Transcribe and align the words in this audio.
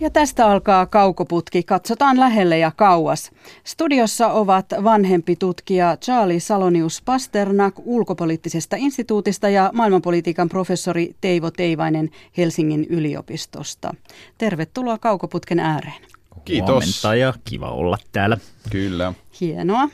Ja 0.00 0.10
tästä 0.10 0.46
alkaa 0.46 0.86
kaukoputki. 0.86 1.62
Katsotaan 1.62 2.20
lähelle 2.20 2.58
ja 2.58 2.72
kauas. 2.76 3.30
Studiossa 3.64 4.28
ovat 4.28 4.66
vanhempi 4.84 5.36
tutkija 5.36 5.96
Charlie 5.96 6.40
Salonius 6.40 7.02
Pasternak 7.04 7.74
ulkopoliittisesta 7.84 8.76
instituutista 8.78 9.48
ja 9.48 9.70
maailmanpolitiikan 9.74 10.48
professori 10.48 11.16
Teivo 11.20 11.50
Teivainen 11.50 12.10
Helsingin 12.36 12.86
yliopistosta. 12.90 13.94
Tervetuloa 14.38 14.98
kaukoputken 14.98 15.58
ääreen. 15.58 16.02
Kiitos. 16.44 16.68
Huomenta 16.68 17.14
ja 17.14 17.34
kiva 17.44 17.70
olla 17.70 17.98
täällä. 18.12 18.38
Kyllä. 18.70 19.14
Hienoa. 19.40 19.88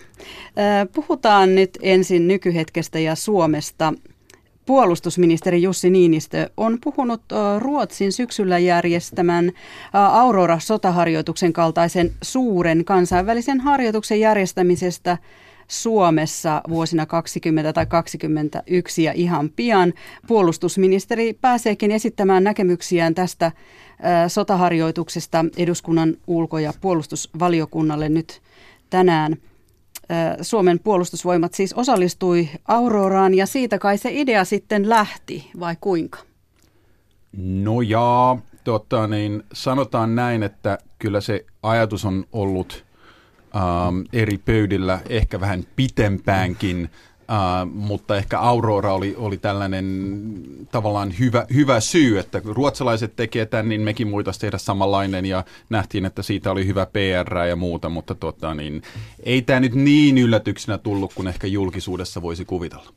Puhutaan 0.94 1.54
nyt 1.54 1.78
ensin 1.82 2.28
nykyhetkestä 2.28 2.98
ja 2.98 3.14
Suomesta. 3.14 3.92
Puolustusministeri 4.66 5.62
Jussi 5.62 5.90
Niinistö 5.90 6.50
on 6.56 6.78
puhunut 6.84 7.22
Ruotsin 7.58 8.12
syksyllä 8.12 8.58
järjestämän 8.58 9.52
Aurora-sotaharjoituksen 9.92 11.52
kaltaisen 11.52 12.12
suuren 12.22 12.84
kansainvälisen 12.84 13.60
harjoituksen 13.60 14.20
järjestämisestä 14.20 15.18
Suomessa 15.68 16.62
vuosina 16.68 17.06
20 17.06 17.72
tai 17.72 17.86
21 17.86 19.02
ja 19.02 19.12
ihan 19.12 19.50
pian. 19.56 19.92
Puolustusministeri 20.26 21.32
pääseekin 21.32 21.90
esittämään 21.90 22.44
näkemyksiään 22.44 23.14
tästä 23.14 23.52
sotaharjoituksesta 24.28 25.44
eduskunnan 25.56 26.16
ulko- 26.26 26.58
ja 26.58 26.72
puolustusvaliokunnalle 26.80 28.08
nyt 28.08 28.42
tänään. 28.90 29.36
Suomen 30.42 30.80
puolustusvoimat 30.80 31.54
siis 31.54 31.72
osallistui 31.72 32.48
Auroraan 32.68 33.34
ja 33.34 33.46
siitä 33.46 33.78
kai 33.78 33.98
se 33.98 34.10
idea 34.12 34.44
sitten 34.44 34.88
lähti, 34.88 35.50
vai 35.60 35.76
kuinka? 35.80 36.18
No 37.36 37.80
jaa, 37.80 38.38
tota, 38.64 39.06
niin 39.06 39.42
sanotaan 39.52 40.14
näin, 40.14 40.42
että 40.42 40.78
kyllä 40.98 41.20
se 41.20 41.44
ajatus 41.62 42.04
on 42.04 42.24
ollut 42.32 42.84
ähm, 43.56 44.00
eri 44.12 44.38
pöydillä 44.38 45.00
ehkä 45.08 45.40
vähän 45.40 45.64
pitempäänkin 45.76 46.90
Uh, 47.28 47.72
mutta 47.72 48.16
ehkä 48.16 48.38
Aurora 48.38 48.94
oli, 48.94 49.14
oli 49.18 49.36
tällainen 49.36 49.86
tavallaan 50.70 51.14
hyvä, 51.18 51.46
hyvä 51.54 51.80
syy, 51.80 52.18
että 52.18 52.40
kun 52.40 52.56
ruotsalaiset 52.56 53.16
tekee 53.16 53.46
tämän, 53.46 53.68
niin 53.68 53.80
mekin 53.80 54.08
muitaisiin 54.08 54.40
tehdä 54.40 54.58
samanlainen 54.58 55.26
ja 55.26 55.44
nähtiin, 55.70 56.04
että 56.04 56.22
siitä 56.22 56.50
oli 56.50 56.66
hyvä 56.66 56.86
PR 56.86 57.36
ja 57.48 57.56
muuta, 57.56 57.88
mutta 57.88 58.14
tota, 58.14 58.54
niin, 58.54 58.82
ei 59.22 59.42
tämä 59.42 59.60
nyt 59.60 59.74
niin 59.74 60.18
yllätyksenä 60.18 60.78
tullut 60.78 61.14
kuin 61.14 61.28
ehkä 61.28 61.46
julkisuudessa 61.46 62.22
voisi 62.22 62.44
kuvitella. 62.44 62.92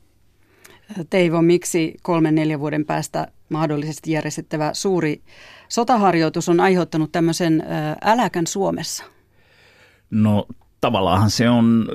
Teivo, 1.10 1.42
miksi 1.42 1.94
kolmen 2.02 2.34
neljän 2.34 2.60
vuoden 2.60 2.84
päästä 2.84 3.28
mahdollisesti 3.48 4.12
järjestettävä 4.12 4.70
suuri 4.74 5.22
sotaharjoitus 5.68 6.48
on 6.48 6.60
aiheuttanut 6.60 7.12
tämmöisen 7.12 7.62
äläkän 8.04 8.46
Suomessa? 8.46 9.04
No 10.10 10.46
tavallaan 10.80 11.30
se 11.30 11.50
on 11.50 11.88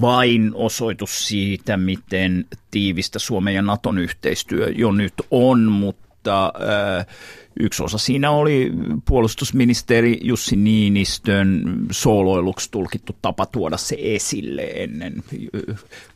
vain 0.00 0.50
osoitus 0.54 1.28
siitä, 1.28 1.76
miten 1.76 2.44
tiivistä 2.70 3.18
Suomen 3.18 3.54
ja 3.54 3.62
Naton 3.62 3.98
yhteistyö 3.98 4.68
jo 4.76 4.92
nyt 4.92 5.14
on, 5.30 5.62
mutta 5.62 6.52
yksi 7.60 7.82
osa 7.82 7.98
siinä 7.98 8.30
oli 8.30 8.72
puolustusministeri 9.04 10.18
Jussi 10.22 10.56
Niinistön 10.56 11.62
sooloiluksi 11.90 12.70
tulkittu 12.70 13.16
tapa 13.22 13.46
tuoda 13.46 13.76
se 13.76 13.96
esille 14.00 14.62
ennen 14.74 15.22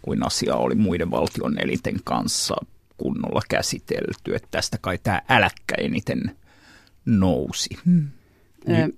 kuin 0.03 0.27
asia 0.27 0.55
oli 0.55 0.75
muiden 0.75 1.11
valtion 1.11 1.59
elinten 1.59 1.97
kanssa 2.05 2.57
kunnolla 2.97 3.41
käsitelty, 3.49 4.35
että 4.35 4.49
tästä 4.51 4.79
kai 4.81 4.99
tämä 4.99 5.23
äläkkä 5.29 5.75
eniten 5.79 6.37
nousi. 7.07 7.79
Hmm. 7.85 8.09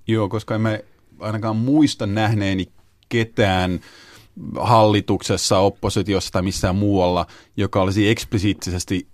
Joo, 0.07 0.29
koska 0.29 0.55
emme 0.55 0.85
ainakaan 1.21 1.57
muista 1.57 2.07
nähneeni 2.07 2.69
ketään 3.09 3.81
hallituksessa, 4.61 5.59
oppositiossa 5.59 6.33
tai 6.33 6.43
missään 6.43 6.77
muualla, 6.77 7.27
joka 7.57 7.83
olisi 7.83 8.09
eksplisiittisesti 8.09 9.07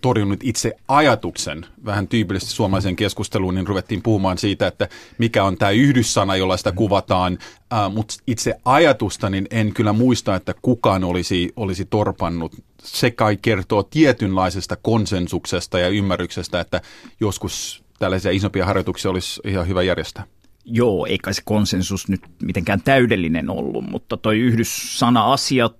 torjunut 0.00 0.40
itse 0.42 0.72
ajatuksen, 0.88 1.66
vähän 1.84 2.08
tyypillisesti 2.08 2.54
suomalaisen 2.54 2.96
keskusteluun, 2.96 3.54
niin 3.54 3.66
ruvettiin 3.66 4.02
puhumaan 4.02 4.38
siitä, 4.38 4.66
että 4.66 4.88
mikä 5.18 5.44
on 5.44 5.56
tämä 5.56 5.70
yhdyssana, 5.70 6.36
jolla 6.36 6.56
sitä 6.56 6.72
kuvataan, 6.72 7.38
äh, 7.72 7.92
mutta 7.92 8.14
itse 8.26 8.54
ajatusta, 8.64 9.30
niin 9.30 9.46
en 9.50 9.72
kyllä 9.74 9.92
muista, 9.92 10.34
että 10.34 10.54
kukaan 10.62 11.04
olisi, 11.04 11.52
olisi 11.56 11.84
torpannut. 11.84 12.52
Se 12.82 13.10
kai 13.10 13.36
kertoo 13.42 13.82
tietynlaisesta 13.82 14.76
konsensuksesta 14.76 15.78
ja 15.78 15.88
ymmärryksestä, 15.88 16.60
että 16.60 16.80
joskus 17.20 17.84
tällaisia 17.98 18.30
isompia 18.30 18.66
harjoituksia 18.66 19.10
olisi 19.10 19.40
ihan 19.44 19.68
hyvä 19.68 19.82
järjestää. 19.82 20.24
Joo, 20.68 21.06
eikä 21.06 21.32
se 21.32 21.42
konsensus 21.44 22.08
nyt 22.08 22.20
mitenkään 22.42 22.82
täydellinen 22.82 23.50
ollut, 23.50 23.90
mutta 23.90 24.16
toi 24.16 24.38
yhdyssana-asia 24.38 25.70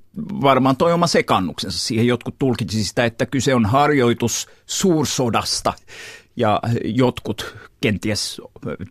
varmaan 0.41 0.77
toi 0.77 0.93
oma 0.93 1.07
sekannuksensa. 1.07 1.79
Siihen 1.79 2.07
jotkut 2.07 2.39
tulkitsi 2.39 2.85
sitä, 2.85 3.05
että 3.05 3.27
kyse 3.27 3.55
on 3.55 3.67
harjoitus 3.67 4.49
suursodasta 4.67 5.73
ja 6.37 6.61
jotkut 6.85 7.57
kenties 7.81 8.41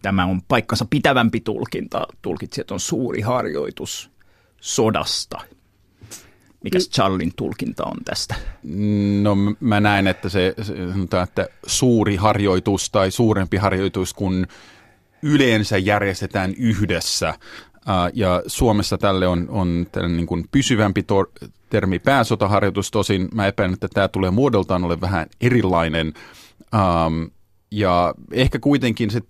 tämä 0.02 0.26
on 0.26 0.42
paikkansa 0.42 0.86
pitävämpi 0.90 1.40
tulkinta, 1.40 2.08
tulkitsi, 2.22 2.62
että 2.62 2.74
on 2.74 2.80
suuri 2.80 3.22
harjoitus 3.22 4.10
sodasta. 4.62 5.38
Mikä 6.64 6.80
Charlin 6.80 7.34
tulkinta 7.36 7.84
on 7.84 7.98
tästä? 8.06 8.36
No 9.22 9.36
mä 9.60 9.80
näen, 9.80 10.08
että 10.08 10.30
se 10.30 10.54
sanotaan, 10.94 11.24
että 11.24 11.48
suuri 11.68 12.16
harjoitus 12.16 12.90
tai 12.90 13.12
suurempi 13.12 13.58
harjoitus 13.58 14.14
kuin 14.14 14.48
yleensä 15.25 15.78
järjestetään 15.78 16.53
yhdessä. 16.58 17.34
Ja 18.13 18.44
Suomessa 18.47 18.97
tälle 18.97 19.28
on, 19.28 19.46
on 19.50 19.86
niin 20.08 20.28
kuin 20.28 20.46
pysyvämpi 20.52 21.02
tor- 21.02 21.50
termi 21.69 22.00
pääsotaharjoitus, 22.00 22.91
tosin 22.91 23.30
mä 23.34 23.47
epäilen, 23.47 23.74
että 23.74 23.88
tämä 23.88 24.08
tulee 24.08 24.31
muodoltaan 24.31 24.84
ole 24.84 25.02
vähän 25.02 25.28
erilainen. 25.41 26.14
Ja 27.72 28.14
ehkä 28.31 28.59
kuitenkin 28.59 29.12
se 29.12 29.22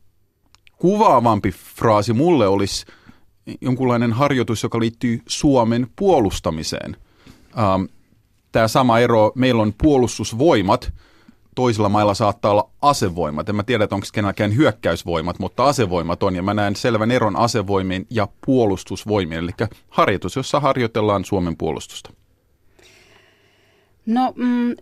kuvaavampi 0.77 1.51
fraasi 1.51 2.13
mulle 2.13 2.47
olisi 2.47 2.85
jonkunlainen 3.61 4.13
harjoitus, 4.13 4.63
joka 4.63 4.79
liittyy 4.79 5.19
Suomen 5.27 5.87
puolustamiseen. 5.95 6.97
Um, 7.75 7.87
tämä 8.51 8.67
sama 8.67 8.99
ero, 8.99 9.31
meillä 9.35 9.61
on 9.61 9.73
puolustusvoimat– 9.77 10.91
toisilla 11.55 11.89
mailla 11.89 12.13
saattaa 12.13 12.51
olla 12.51 12.69
asevoimat. 12.81 13.49
En 13.49 13.55
mä 13.55 13.63
tiedä, 13.63 13.87
onko 13.91 14.07
kenelläkään 14.13 14.55
hyökkäysvoimat, 14.55 15.39
mutta 15.39 15.65
asevoimat 15.65 16.23
on. 16.23 16.35
Ja 16.35 16.43
mä 16.43 16.53
näen 16.53 16.75
selvän 16.75 17.11
eron 17.11 17.35
asevoimien 17.35 18.05
ja 18.09 18.27
puolustusvoimien, 18.45 19.43
eli 19.43 19.51
harjoitus, 19.89 20.35
jossa 20.35 20.59
harjoitellaan 20.59 21.25
Suomen 21.25 21.57
puolustusta. 21.57 22.13
No, 24.05 24.33
mm, 24.35 24.75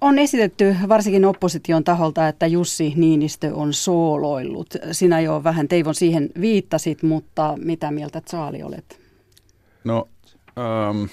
on 0.00 0.18
esitetty 0.18 0.76
varsinkin 0.88 1.24
opposition 1.24 1.84
taholta, 1.84 2.28
että 2.28 2.46
Jussi 2.46 2.92
Niinistö 2.96 3.54
on 3.54 3.72
sooloillut. 3.72 4.74
Sinä 4.92 5.20
jo 5.20 5.44
vähän 5.44 5.68
Teivon 5.68 5.94
siihen 5.94 6.30
viittasit, 6.40 7.02
mutta 7.02 7.54
mitä 7.60 7.90
mieltä 7.90 8.22
Saali 8.26 8.62
olet? 8.62 9.00
No, 9.84 10.08
ähm, 10.58 11.04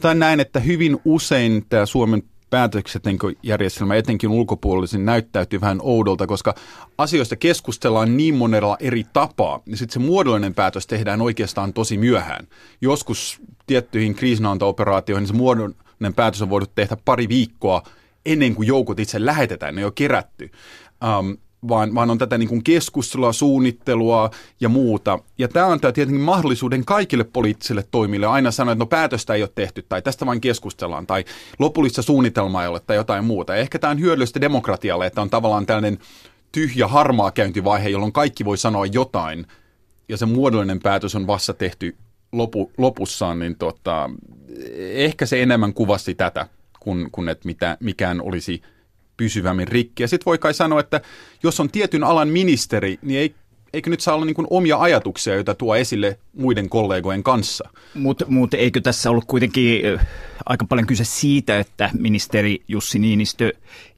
tai 0.00 0.14
näin, 0.14 0.40
että 0.40 0.60
hyvin 0.60 0.98
usein 1.04 1.66
tämä 1.68 1.86
Suomen 1.86 2.22
päätöksentekojärjestelmä 2.50 3.94
etenkin 3.94 4.30
ulkopuolisin 4.30 5.04
näyttäytyy 5.04 5.60
vähän 5.60 5.78
oudolta, 5.82 6.26
koska 6.26 6.54
asioista 6.98 7.36
keskustellaan 7.36 8.16
niin 8.16 8.34
monella 8.34 8.76
eri 8.80 9.04
tapaa, 9.12 9.60
niin 9.66 9.76
sitten 9.76 9.92
se 9.92 10.06
muodollinen 10.06 10.54
päätös 10.54 10.86
tehdään 10.86 11.20
oikeastaan 11.20 11.72
tosi 11.72 11.98
myöhään. 11.98 12.48
Joskus 12.80 13.40
tiettyihin 13.66 14.14
kriisinanto-operaatioihin 14.14 15.22
niin 15.22 15.28
se 15.28 15.34
muodollinen 15.34 16.14
päätös 16.16 16.42
on 16.42 16.50
voinut 16.50 16.74
tehdä 16.74 16.96
pari 17.04 17.28
viikkoa 17.28 17.82
ennen 18.26 18.54
kuin 18.54 18.68
joukot 18.68 19.00
itse 19.00 19.26
lähetetään, 19.26 19.74
ne 19.74 19.80
on 19.80 19.88
jo 19.88 19.92
kerätty. 19.92 20.50
Um, 21.18 21.36
vaan, 21.68 21.94
vaan 21.94 22.10
on 22.10 22.18
tätä 22.18 22.38
niin 22.38 22.48
kuin 22.48 22.64
keskustelua, 22.64 23.32
suunnittelua 23.32 24.30
ja 24.60 24.68
muuta. 24.68 25.18
Ja 25.38 25.48
tämä 25.48 25.66
antaa 25.66 25.92
tietenkin 25.92 26.24
mahdollisuuden 26.24 26.84
kaikille 26.84 27.24
poliittisille 27.24 27.84
toimille 27.90 28.26
aina 28.26 28.50
sanoa, 28.50 28.72
että 28.72 28.82
no 28.82 28.86
päätöstä 28.86 29.34
ei 29.34 29.42
ole 29.42 29.50
tehty 29.54 29.84
tai 29.88 30.02
tästä 30.02 30.26
vain 30.26 30.40
keskustellaan 30.40 31.06
tai 31.06 31.24
lopullista 31.58 32.02
suunnitelmaa 32.02 32.62
ei 32.62 32.68
ole 32.68 32.80
tai 32.80 32.96
jotain 32.96 33.24
muuta. 33.24 33.54
Ja 33.54 33.60
ehkä 33.60 33.78
tämä 33.78 33.90
on 33.90 34.00
hyödyllistä 34.00 34.40
demokratialle, 34.40 35.06
että 35.06 35.22
on 35.22 35.30
tavallaan 35.30 35.66
tällainen 35.66 35.98
tyhjä 36.52 36.88
harmaa 36.88 37.30
käyntivaihe, 37.30 37.88
jolloin 37.88 38.12
kaikki 38.12 38.44
voi 38.44 38.58
sanoa 38.58 38.86
jotain 38.86 39.46
ja 40.08 40.16
se 40.16 40.26
muodollinen 40.26 40.80
päätös 40.80 41.14
on 41.14 41.26
vasta 41.26 41.54
tehty 41.54 41.96
lopu, 42.32 42.72
lopussaan, 42.78 43.38
niin 43.38 43.56
tota, 43.56 44.10
ehkä 44.78 45.26
se 45.26 45.42
enemmän 45.42 45.74
kuvasti 45.74 46.14
tätä, 46.14 46.48
kun, 46.80 47.08
kun 47.12 47.28
että 47.28 47.46
mitä, 47.46 47.76
mikään 47.80 48.20
olisi– 48.22 48.62
pysyvämmin 49.16 49.68
rikki. 49.68 50.02
Ja 50.02 50.08
sitten 50.08 50.26
voi 50.26 50.38
kai 50.38 50.54
sanoa, 50.54 50.80
että 50.80 51.00
jos 51.42 51.60
on 51.60 51.70
tietyn 51.70 52.04
alan 52.04 52.28
ministeri, 52.28 52.98
niin 53.02 53.20
ei, 53.20 53.34
eikö 53.72 53.90
nyt 53.90 54.00
saa 54.00 54.14
olla 54.14 54.26
niin 54.26 54.34
kuin 54.34 54.46
omia 54.50 54.78
ajatuksia, 54.78 55.34
joita 55.34 55.54
tuo 55.54 55.76
esille 55.76 56.18
muiden 56.36 56.68
kollegojen 56.68 57.22
kanssa. 57.22 57.68
Mutta 57.94 58.24
mut 58.28 58.54
eikö 58.54 58.80
tässä 58.80 59.10
ollut 59.10 59.24
kuitenkin 59.24 59.82
aika 60.46 60.64
paljon 60.64 60.86
kyse 60.86 61.04
siitä, 61.04 61.58
että 61.58 61.90
ministeri 61.98 62.62
Jussi 62.68 62.98
Niinistö 62.98 63.52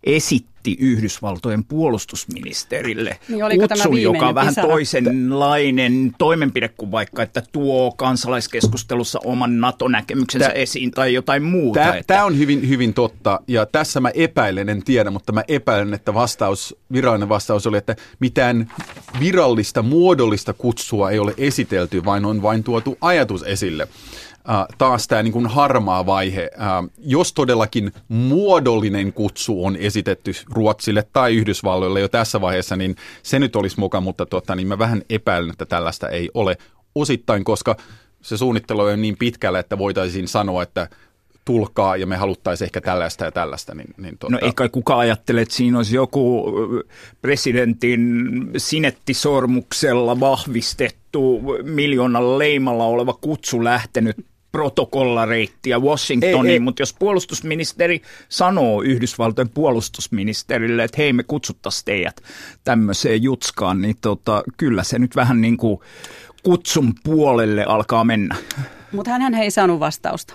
esitti 0.05 0.77
Yhdysvaltojen 0.79 1.65
puolustusministerille 1.65 3.19
niin 3.29 3.61
kutsun, 3.61 4.03
joka 4.03 4.29
on 4.29 4.35
vähän 4.35 4.55
pisara? 4.55 4.69
toisenlainen 4.69 6.15
toimenpide 6.19 6.69
kuin 6.69 6.91
vaikka, 6.91 7.23
että 7.23 7.43
tuo 7.53 7.93
kansalaiskeskustelussa 7.97 9.19
oman 9.25 9.61
NATO-näkemyksensä 9.61 10.47
Tää, 10.47 10.55
esiin 10.55 10.91
tai 10.91 11.15
jotain 11.15 11.43
muuta. 11.43 11.81
Tämä, 11.81 11.97
että... 11.97 12.25
on 12.25 12.39
hyvin, 12.39 12.69
hyvin 12.69 12.95
totta 12.95 13.41
ja 13.49 13.67
tässä 13.67 14.01
mä 14.01 14.11
epäilen, 14.15 14.69
en 14.69 14.85
tiedä, 14.85 15.11
mutta 15.11 15.33
mä 15.33 15.45
epäilen, 15.49 15.95
että 15.95 16.15
vastaus, 16.15 16.77
virallinen 16.93 17.29
vastaus 17.29 17.67
oli, 17.67 17.77
että 17.77 17.97
mitään 18.21 18.71
virallista, 19.21 19.83
muodollista 19.83 20.53
kutsua 20.53 21.11
ei 21.11 21.19
ole 21.19 21.35
esitelty, 21.39 22.05
vaan 22.05 22.25
on 22.27 22.43
vain 22.43 22.65
tuotu 22.65 22.99
ajatus 23.01 23.43
esille. 23.43 23.89
Taas 24.79 25.09
tämä 25.09 25.23
niin 25.23 25.47
harmaa 25.47 26.07
vaihe. 26.07 26.51
Jos 26.99 27.33
todellakin 27.33 27.93
muodollinen 28.09 29.13
kutsu 29.13 29.65
on 29.65 29.77
esitetty 29.77 30.33
Ruotsille 30.51 31.05
tai 31.13 31.35
Yhdysvalloille 31.35 32.01
jo 32.01 32.09
tässä 32.09 32.41
vaiheessa, 32.41 32.77
niin 32.77 32.97
se 33.23 33.39
nyt 33.39 33.57
olisi 33.57 33.81
mukaan, 33.81 34.03
mutta 34.03 34.27
tota, 34.27 34.55
niin 34.55 34.69
mä 34.69 34.79
vähän 34.79 35.03
epäilen, 35.11 35.51
että 35.51 35.67
tällaista 35.67 36.09
ei 36.09 36.31
ole 36.35 36.57
osittain, 36.95 37.45
koska 37.45 37.77
se 38.23 38.37
suunnittelu 38.37 38.81
on 38.81 39.03
niin 39.03 39.17
pitkällä, 39.19 39.59
että 39.59 39.79
voitaisiin 39.79 40.29
sanoa, 40.29 40.63
että 40.63 40.89
tulkaa 41.47 41.97
ja 41.97 42.07
me 42.07 42.17
haluttaisiin 42.17 42.67
ehkä 42.67 42.81
tällaista 42.81 43.25
ja 43.25 43.33
tällaista. 43.33 43.75
Niin, 43.75 43.95
niin 43.97 44.19
tuota... 44.19 44.37
No 44.37 44.47
ei 44.47 44.53
kai 44.53 44.69
kukaan 44.69 45.01
ajattele, 45.01 45.41
että 45.41 45.55
siinä 45.55 45.77
olisi 45.77 45.97
joku 45.97 46.53
presidentin 47.23 48.01
sinettisormuksella 48.57 50.21
vahvistettu 50.21 51.43
miljoonan 51.63 52.39
leimalla 52.39 52.85
oleva 52.85 53.13
kutsu 53.13 53.65
lähtenyt 53.65 54.17
protokollareittiä 54.53 55.79
Washingtoniin, 55.79 56.47
ei, 56.47 56.53
ei. 56.53 56.61
mutta 56.61 56.83
jos 56.83 56.95
puolustusministeri 56.99 58.03
sanoo 58.29 58.83
Yhdysvaltojen 58.83 59.49
puolustusministerille, 59.49 60.85
että 60.85 60.97
hei 60.99 61.13
me 61.13 61.23
kutsuttaisiin 61.23 61.85
teidät 61.85 62.21
tämmöiseen 62.65 63.23
jutskaan, 63.23 63.83
niin 63.83 63.97
tota, 64.01 64.43
kyllä 64.57 64.83
se 64.83 64.99
nyt 64.99 65.17
vähän 65.17 65.41
niin 65.41 65.57
kuin 65.57 65.81
kutsun 66.43 66.93
puolelle 67.05 67.65
alkaa 67.65 68.05
mennä. 68.05 68.37
Mutta 68.93 69.11
hän 69.11 69.35
ei 69.35 69.51
saanut 69.51 69.81
vastausta. 69.81 70.35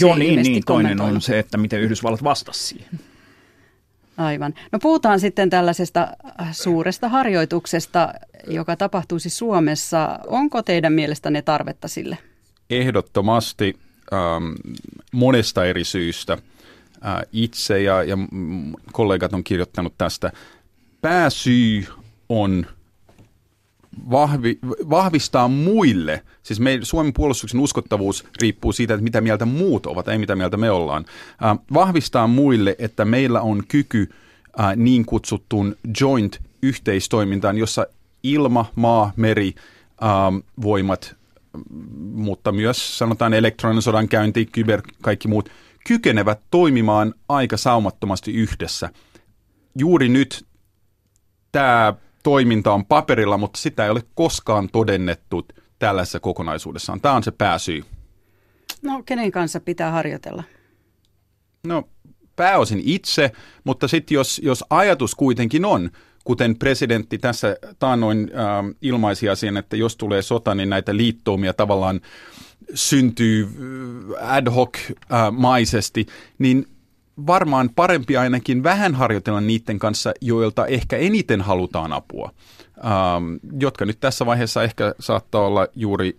Joo, 0.00 0.16
niin, 0.16 0.42
niin 0.42 0.62
toinen 0.66 1.00
on 1.00 1.20
se, 1.20 1.38
että 1.38 1.58
miten 1.58 1.80
Yhdysvallat 1.80 2.24
vastasi 2.24 2.66
siihen. 2.66 3.00
Aivan. 4.16 4.54
No 4.72 4.78
puhutaan 4.78 5.20
sitten 5.20 5.50
tällaisesta 5.50 6.08
suuresta 6.52 7.08
harjoituksesta, 7.08 8.14
joka 8.46 8.76
tapahtuisi 8.76 9.30
Suomessa. 9.30 10.18
Onko 10.26 10.62
teidän 10.62 10.92
mielestänne 10.92 11.42
tarvetta 11.42 11.88
sille? 11.88 12.18
ehdottomasti 12.72 13.76
ähm, 14.12 14.52
monesta 15.12 15.64
eri 15.64 15.84
syystä. 15.84 16.32
Äh, 17.06 17.22
itse 17.32 17.82
ja, 17.82 18.02
ja 18.02 18.16
kollegat 18.92 19.32
on 19.32 19.44
kirjoittanut 19.44 19.94
tästä. 19.98 20.32
Pääsyy 21.00 21.86
on 22.28 22.66
vahvi, 24.10 24.58
vahvistaa 24.90 25.48
muille, 25.48 26.22
siis 26.42 26.60
me, 26.60 26.78
Suomen 26.82 27.12
puolustuksen 27.12 27.60
uskottavuus 27.60 28.24
riippuu 28.40 28.72
siitä, 28.72 28.94
että 28.94 29.04
mitä 29.04 29.20
mieltä 29.20 29.46
muut 29.46 29.86
ovat, 29.86 30.08
ei 30.08 30.18
mitä 30.18 30.36
mieltä 30.36 30.56
me 30.56 30.70
ollaan. 30.70 31.04
Äh, 31.44 31.58
vahvistaa 31.74 32.26
muille, 32.26 32.76
että 32.78 33.04
meillä 33.04 33.40
on 33.40 33.62
kyky 33.68 34.10
äh, 34.60 34.76
niin 34.76 35.04
kutsuttuun 35.06 35.76
joint-yhteistoimintaan, 36.00 37.58
jossa 37.58 37.86
ilma, 38.22 38.66
maa, 38.74 39.12
meri, 39.16 39.54
ähm, 40.02 40.36
voimat 40.62 41.16
mutta 42.12 42.52
myös 42.52 42.98
sanotaan 42.98 43.34
elektroninen 43.34 43.82
sodankäynti, 43.82 44.46
kyber, 44.46 44.82
kaikki 45.02 45.28
muut, 45.28 45.48
kykenevät 45.86 46.40
toimimaan 46.50 47.14
aika 47.28 47.56
saumattomasti 47.56 48.32
yhdessä. 48.32 48.90
Juuri 49.78 50.08
nyt 50.08 50.46
tämä 51.52 51.94
toiminta 52.22 52.72
on 52.72 52.86
paperilla, 52.86 53.38
mutta 53.38 53.58
sitä 53.58 53.84
ei 53.84 53.90
ole 53.90 54.02
koskaan 54.14 54.68
todennettu 54.72 55.46
tällaisessa 55.78 56.20
kokonaisuudessaan. 56.20 57.00
Tämä 57.00 57.14
on 57.14 57.22
se 57.22 57.30
pääsyy. 57.30 57.84
No, 58.82 59.02
kenen 59.06 59.30
kanssa 59.30 59.60
pitää 59.60 59.90
harjoitella? 59.90 60.44
No, 61.66 61.88
pääosin 62.36 62.82
itse, 62.84 63.32
mutta 63.64 63.88
sitten 63.88 64.14
jos, 64.14 64.40
jos 64.44 64.64
ajatus 64.70 65.14
kuitenkin 65.14 65.64
on, 65.64 65.90
kuten 66.24 66.56
presidentti 66.56 67.18
tässä 67.18 67.56
taannoin 67.78 68.30
äh, 68.34 68.76
ilmaisi 68.82 69.28
asian, 69.28 69.56
että 69.56 69.76
jos 69.76 69.96
tulee 69.96 70.22
sota, 70.22 70.54
niin 70.54 70.70
näitä 70.70 70.96
liittoumia 70.96 71.52
tavallaan 71.52 72.00
syntyy 72.74 73.48
äh, 74.22 74.36
ad 74.36 74.50
hoc 74.50 74.78
äh, 74.90 74.96
maisesti, 75.32 76.06
niin 76.38 76.66
varmaan 77.26 77.70
parempi 77.76 78.16
ainakin 78.16 78.62
vähän 78.62 78.94
harjoitella 78.94 79.40
niiden 79.40 79.78
kanssa, 79.78 80.12
joilta 80.20 80.66
ehkä 80.66 80.96
eniten 80.96 81.40
halutaan 81.40 81.92
apua, 81.92 82.32
ähm, 82.84 83.34
jotka 83.60 83.84
nyt 83.84 84.00
tässä 84.00 84.26
vaiheessa 84.26 84.62
ehkä 84.62 84.94
saattaa 85.00 85.46
olla 85.46 85.66
juuri 85.74 86.18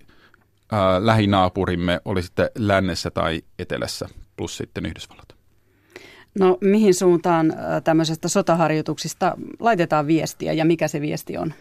äh, 0.73 0.79
lähinaapurimme, 0.99 2.01
oli 2.05 2.23
sitten 2.23 2.49
lännessä 2.57 3.11
tai 3.11 3.41
etelässä, 3.59 4.09
plus 4.37 4.57
sitten 4.57 4.85
Yhdysvallat. 4.85 5.33
No 6.39 6.57
mihin 6.61 6.93
suuntaan 6.93 7.53
tämmöisestä 7.83 8.27
sotaharjoituksista 8.27 9.37
laitetaan 9.59 10.07
viestiä 10.07 10.53
ja 10.53 10.65
mikä 10.65 10.87
se 10.87 11.01
viesti 11.01 11.37
on? 11.37 11.53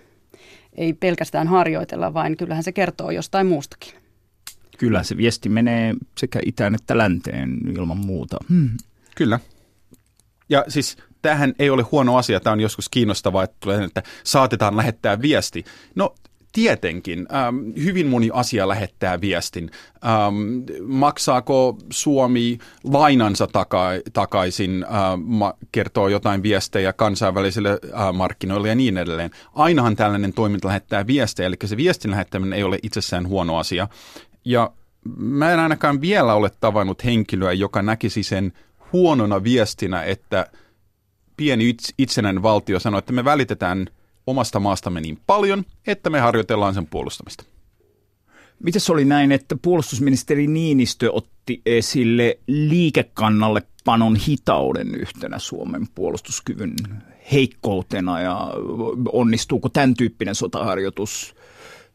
Ei 0.77 0.93
pelkästään 0.93 1.49
harjoitella, 1.49 2.15
vaan 2.15 2.37
kyllähän 2.37 2.65
se 2.65 2.73
kertoo 2.73 3.11
jostain 3.11 3.47
muustakin. 3.47 3.93
Kyllä 4.79 5.03
se 5.03 5.17
viesti 5.17 5.49
menee 5.49 5.95
sekä 6.19 6.41
itään 6.47 6.75
että 6.75 6.99
länteen 6.99 7.59
ilman 7.77 7.99
muuta. 7.99 8.37
Hmm. 8.49 8.71
Kyllä. 9.17 9.41
Ja 10.49 10.65
siis 10.69 10.97
tämähän 11.23 11.55
ei 11.59 11.71
ole 11.71 11.83
huono 11.83 12.17
asia, 12.17 12.41
tämä 12.41 12.53
on 12.53 12.61
joskus 12.61 12.89
kiinnostavaa, 12.89 13.45
että, 13.45 13.57
tulee, 13.61 13.85
että 13.85 14.03
saatetaan 14.25 14.77
lähettää 14.77 15.23
viesti. 15.23 15.65
No 15.95 16.15
Tietenkin. 16.53 17.27
Ähm, 17.35 17.57
hyvin 17.85 18.07
moni 18.07 18.31
asia 18.33 18.69
lähettää 18.69 19.21
viestin. 19.21 19.71
Ähm, 20.05 20.35
maksaako 20.83 21.77
Suomi 21.91 22.59
lainansa 22.85 23.47
taka- 23.47 23.91
takaisin, 24.13 24.85
äh, 24.85 24.91
ma- 25.25 25.55
kertoo 25.73 26.09
jotain 26.09 26.43
viestejä 26.43 26.93
kansainvälisille 26.93 27.71
äh, 27.71 28.13
markkinoille 28.15 28.69
ja 28.69 28.75
niin 28.75 28.99
edelleen. 28.99 29.31
Ainahan 29.55 29.97
tällainen 29.97 30.33
toiminta 30.33 30.69
lähettää 30.69 31.07
viestejä, 31.07 31.47
eli 31.47 31.57
se 31.65 31.77
viestin 31.77 32.11
lähettäminen 32.11 32.53
ei 32.53 32.65
ole 32.65 32.79
itsessään 32.83 33.29
huono 33.29 33.57
asia. 33.57 33.89
Ja 34.45 34.71
mä 35.17 35.53
en 35.53 35.61
ainakaan 35.61 36.01
vielä 36.01 36.35
ole 36.35 36.51
tavannut 36.61 37.05
henkilöä, 37.05 37.53
joka 37.53 37.83
näkisi 37.83 38.23
sen 38.23 38.53
huonona 38.93 39.45
viestinä, 39.45 40.03
että 40.03 40.47
pieni 41.37 41.77
itsenäinen 41.99 42.43
valtio 42.43 42.81
sanoo, 42.81 42.99
että 42.99 43.13
me 43.13 43.25
välitetään– 43.25 43.87
omasta 44.27 44.61
maastamme 44.61 45.01
niin 45.01 45.19
paljon, 45.27 45.65
että 45.87 46.11
me 46.11 46.21
harjoitellaan 46.21 46.75
sen 46.75 46.87
puolustamista. 46.87 47.45
Miten 48.61 48.81
se 48.81 48.93
oli 48.93 49.05
näin, 49.05 49.33
että 49.33 49.57
puolustusministeri 49.63 50.47
Niinistö 50.47 51.13
otti 51.13 51.63
esille 51.67 52.39
liikekannalle 52.47 53.63
panon 53.85 54.17
hitauden 54.17 54.95
yhtenä 54.95 55.39
Suomen 55.39 55.87
puolustuskyvyn 55.95 56.75
heikkoutena 57.33 58.21
ja 58.21 58.53
onnistuuko 59.13 59.69
tämän 59.69 59.95
tyyppinen 59.95 60.35
sotaharjoitus 60.35 61.35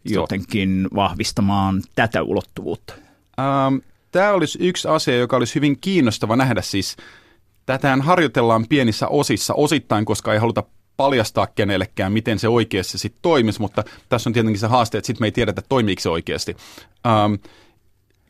jotenkin 0.06 0.88
vahvistamaan 0.96 1.82
tätä 1.96 2.24
ulottuvuutta? 2.24 2.94
Ähm, 3.39 3.75
tämä 4.12 4.32
olisi 4.32 4.60
yksi 4.62 4.88
asia, 4.88 5.18
joka 5.18 5.38
olisi 5.38 5.56
hyvin 5.56 5.80
kiinnostava 5.82 6.36
nähdä 6.36 6.62
siis. 6.62 6.98
Tätähän 7.66 8.02
harjoitellaan 8.02 8.68
pienissä 8.68 9.08
osissa 9.08 9.54
osittain, 9.54 10.06
koska 10.06 10.34
ei 10.34 10.40
haluta 10.40 10.64
paljastaa 10.98 11.48
kenellekään, 11.48 12.12
miten 12.12 12.40
se 12.40 12.48
oikeasti 12.48 12.98
sitten 12.98 13.22
toimisi, 13.22 13.62
mutta 13.62 13.84
tässä 14.10 14.30
on 14.30 14.34
tietenkin 14.34 14.60
se 14.60 14.68
haaste, 14.68 14.98
että 14.98 15.08
sitten 15.08 15.24
me 15.24 15.28
ei 15.28 15.32
tiedetä, 15.32 15.62
toimiiko 15.70 16.02
se 16.02 16.10
oikeasti. 16.10 16.56
Ähm, 17.08 17.34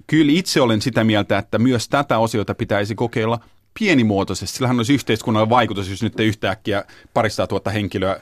kyllä 0.07 0.31
itse 0.31 0.61
olen 0.61 0.81
sitä 0.81 1.03
mieltä, 1.03 1.37
että 1.37 1.59
myös 1.59 1.89
tätä 1.89 2.17
osiota 2.17 2.55
pitäisi 2.55 2.95
kokeilla 2.95 3.39
pienimuotoisesti. 3.79 4.55
Sillähän 4.57 4.77
olisi 4.77 4.93
yhteiskunnan 4.93 5.49
vaikutus, 5.49 5.89
jos 5.89 6.03
nyt 6.03 6.19
yhtäkkiä 6.19 6.83
parista 7.13 7.47
tuota 7.47 7.69
henkilöä 7.69 8.21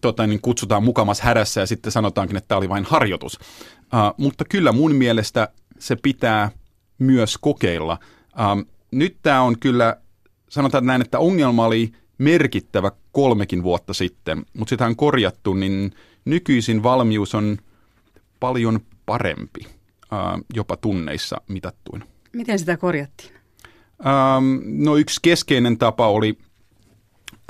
tota, 0.00 0.26
niin 0.26 0.40
kutsutaan 0.40 0.84
mukamas 0.84 1.20
hädässä 1.20 1.60
ja 1.60 1.66
sitten 1.66 1.92
sanotaankin, 1.92 2.36
että 2.36 2.48
tämä 2.48 2.58
oli 2.58 2.68
vain 2.68 2.84
harjoitus. 2.84 3.38
Uh, 3.38 4.14
mutta 4.16 4.44
kyllä 4.44 4.72
mun 4.72 4.94
mielestä 4.94 5.48
se 5.78 5.96
pitää 5.96 6.50
myös 6.98 7.38
kokeilla. 7.38 7.98
Uh, 8.32 8.66
nyt 8.90 9.16
tämä 9.22 9.42
on 9.42 9.58
kyllä, 9.58 9.96
sanotaan 10.48 10.86
näin, 10.86 11.02
että 11.02 11.18
ongelma 11.18 11.66
oli– 11.66 11.92
merkittävä 12.18 12.92
kolmekin 13.12 13.62
vuotta 13.62 13.94
sitten, 13.94 14.46
mutta 14.58 14.70
sitä 14.70 14.86
on 14.86 14.96
korjattu, 14.96 15.54
niin 15.54 15.92
nykyisin 16.24 16.82
valmius 16.82 17.34
on 17.34 17.58
paljon 18.40 18.80
parempi, 19.06 19.66
jopa 20.54 20.76
tunneissa 20.76 21.40
mitattuin. 21.48 22.04
Miten 22.32 22.58
sitä 22.58 22.76
korjattiin? 22.76 23.34
no 24.64 24.96
yksi 24.96 25.20
keskeinen 25.22 25.78
tapa 25.78 26.08
oli 26.08 26.38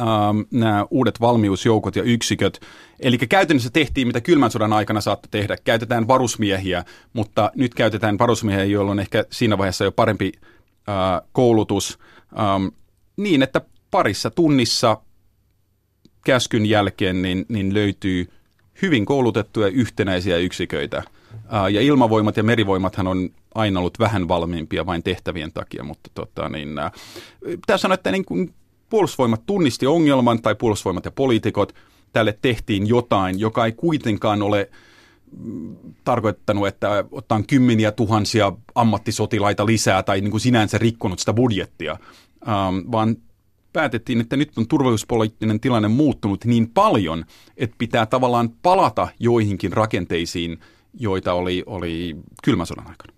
ähm, 0.01 0.41
nämä 0.51 0.87
uudet 0.91 1.21
valmiusjoukot 1.21 1.97
ja 1.97 2.03
yksiköt. 2.03 2.61
Eli 3.01 3.19
käytännössä 3.19 3.71
tehtiin, 3.71 4.07
mitä 4.07 4.21
kylmän 4.21 4.51
sodan 4.51 4.73
aikana 4.73 5.01
saattoi 5.01 5.29
tehdä. 5.31 5.57
Käytetään 5.65 6.09
varusmiehiä, 6.09 6.85
mutta 7.13 7.51
nyt 7.55 7.75
käytetään 7.75 8.19
varusmiehiä, 8.19 8.65
joilla 8.65 8.91
on 8.91 9.01
ehkä 9.01 9.25
siinä 9.31 9.59
vaiheessa 9.59 9.85
jo 9.85 9.93
parempi 9.93 10.33
äh, 10.89 11.29
koulutus. 11.33 11.99
Ähm, 12.39 12.67
niin, 13.17 13.43
että 13.43 13.61
parissa 13.91 14.31
tunnissa 14.31 15.01
käskyn 16.25 16.67
jälkeen 16.67 17.23
niin, 17.23 17.47
niin 17.49 17.75
löytyy 17.75 18.31
hyvin 18.83 19.05
koulutettuja 19.05 19.69
yhtenäisiä 19.69 20.37
yksiköitä. 20.37 20.97
Äh, 20.97 21.69
ja 21.71 21.81
ilmavoimat 21.81 22.37
ja 22.37 22.43
merivoimathan 22.43 23.07
on 23.07 23.31
aina 23.55 23.81
ollut 23.81 23.99
vähän 23.99 24.29
valmiimpia 24.29 24.87
vain 24.87 25.03
tehtävien 25.03 25.53
takia, 25.53 25.85
mutta 25.85 26.11
tota, 26.15 26.49
niin, 26.49 26.79
äh, 26.79 26.93
pitää 27.45 27.77
että 27.95 28.13
niin 28.13 28.25
kuin 28.25 28.55
puolustusvoimat 28.95 29.47
tunnisti 29.47 29.87
ongelman 29.87 30.43
tai 30.43 30.55
puolustusvoimat 30.55 31.05
ja 31.05 31.11
poliitikot, 31.11 31.75
tälle 32.13 32.39
tehtiin 32.43 32.87
jotain, 32.87 33.41
joka 33.41 33.67
ei 33.67 33.73
kuitenkaan 33.73 34.43
ole 34.43 34.71
mm, 35.39 35.77
tarkoittanut, 36.05 36.67
että 36.67 37.05
ottaa 37.11 37.43
kymmeniä 37.43 37.93
tuhansia 37.93 38.53
ammattisotilaita 38.75 39.67
lisää 39.67 40.03
tai 40.03 40.21
niin 40.21 40.31
kuin 40.31 40.41
sinänsä 40.41 40.79
rikkonut 40.79 41.19
sitä 41.19 41.33
budjettia, 41.33 41.93
ähm, 42.49 42.93
vaan 42.93 43.17
päätettiin, 43.73 44.21
että 44.21 44.37
nyt 44.37 44.59
on 44.59 44.69
turvallisuuspoliittinen 44.69 45.61
tilanne 45.61 45.89
muuttunut 45.89 46.45
niin 46.45 46.71
paljon, 46.71 47.25
että 47.57 47.77
pitää 47.79 48.07
tavallaan 48.07 48.51
palata 48.63 49.09
joihinkin 49.19 49.73
rakenteisiin, 49.73 50.59
joita 50.99 51.33
oli, 51.33 51.63
oli 51.67 52.17
kylmän 52.45 52.67
sodan 52.67 52.89
aikana. 52.89 53.14